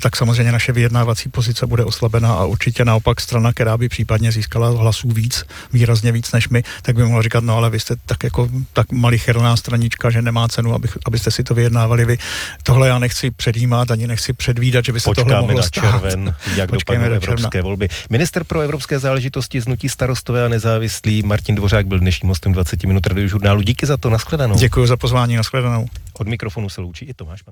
tak 0.00 0.16
samozřejmě 0.16 0.52
naše 0.52 0.72
vyjednávací 0.72 1.28
pozice 1.28 1.66
bude 1.66 1.84
oslabená 1.84 2.32
a 2.32 2.44
určitě 2.44 2.84
naopak 2.84 3.20
strana, 3.20 3.52
která 3.52 3.76
by 3.76 3.88
případně 3.88 4.32
získala 4.32 4.68
hlas 4.68 5.01
hlasů 5.02 5.14
víc, 5.14 5.44
výrazně 5.72 6.12
víc 6.12 6.32
než 6.32 6.48
my, 6.48 6.62
tak 6.82 6.96
by 6.96 7.04
mohla 7.04 7.22
říkat, 7.22 7.44
no 7.44 7.56
ale 7.56 7.70
vy 7.70 7.80
jste 7.80 7.96
tak 8.06 8.24
jako 8.24 8.48
tak 8.72 8.92
malicherná 8.92 9.56
stranička, 9.56 10.10
že 10.10 10.22
nemá 10.22 10.48
cenu, 10.48 10.74
abych, 10.74 10.98
abyste 11.06 11.30
si 11.30 11.44
to 11.44 11.54
vyjednávali 11.54 12.04
vy. 12.04 12.18
Tohle 12.62 12.88
já 12.88 12.98
nechci 12.98 13.30
předjímat, 13.30 13.90
ani 13.90 14.06
nechci 14.06 14.32
předvídat, 14.32 14.84
že 14.84 14.92
by 14.92 15.00
se 15.00 15.04
Počkáme 15.04 15.30
tohle 15.30 15.40
mohlo 15.40 15.56
na 15.56 15.62
stát. 15.62 15.80
červen, 15.80 16.34
jak 16.56 16.70
dopadnou 16.70 17.04
evropské 17.04 17.48
června. 17.52 17.62
volby. 17.62 17.88
Minister 18.10 18.44
pro 18.44 18.60
evropské 18.60 18.98
záležitosti 18.98 19.60
z 19.60 19.66
Nutí 19.66 19.88
starostové 19.88 20.44
a 20.44 20.48
nezávislí 20.48 21.22
Martin 21.22 21.54
Dvořák 21.54 21.86
byl 21.86 21.98
dnešním 21.98 22.28
hostem 22.28 22.52
20 22.52 22.84
minut 22.84 23.02
žurnálu. 23.26 23.62
Díky 23.62 23.86
za 23.86 23.96
to, 23.96 24.10
nashledanou. 24.10 24.58
Děkuji 24.58 24.86
za 24.86 24.96
pozvání, 24.96 25.36
nashledanou. 25.36 25.86
Od 26.18 26.28
mikrofonu 26.28 26.68
se 26.68 26.80
loučí 26.80 27.04
i 27.04 27.14
Tomáš 27.14 27.42
Pan. 27.42 27.50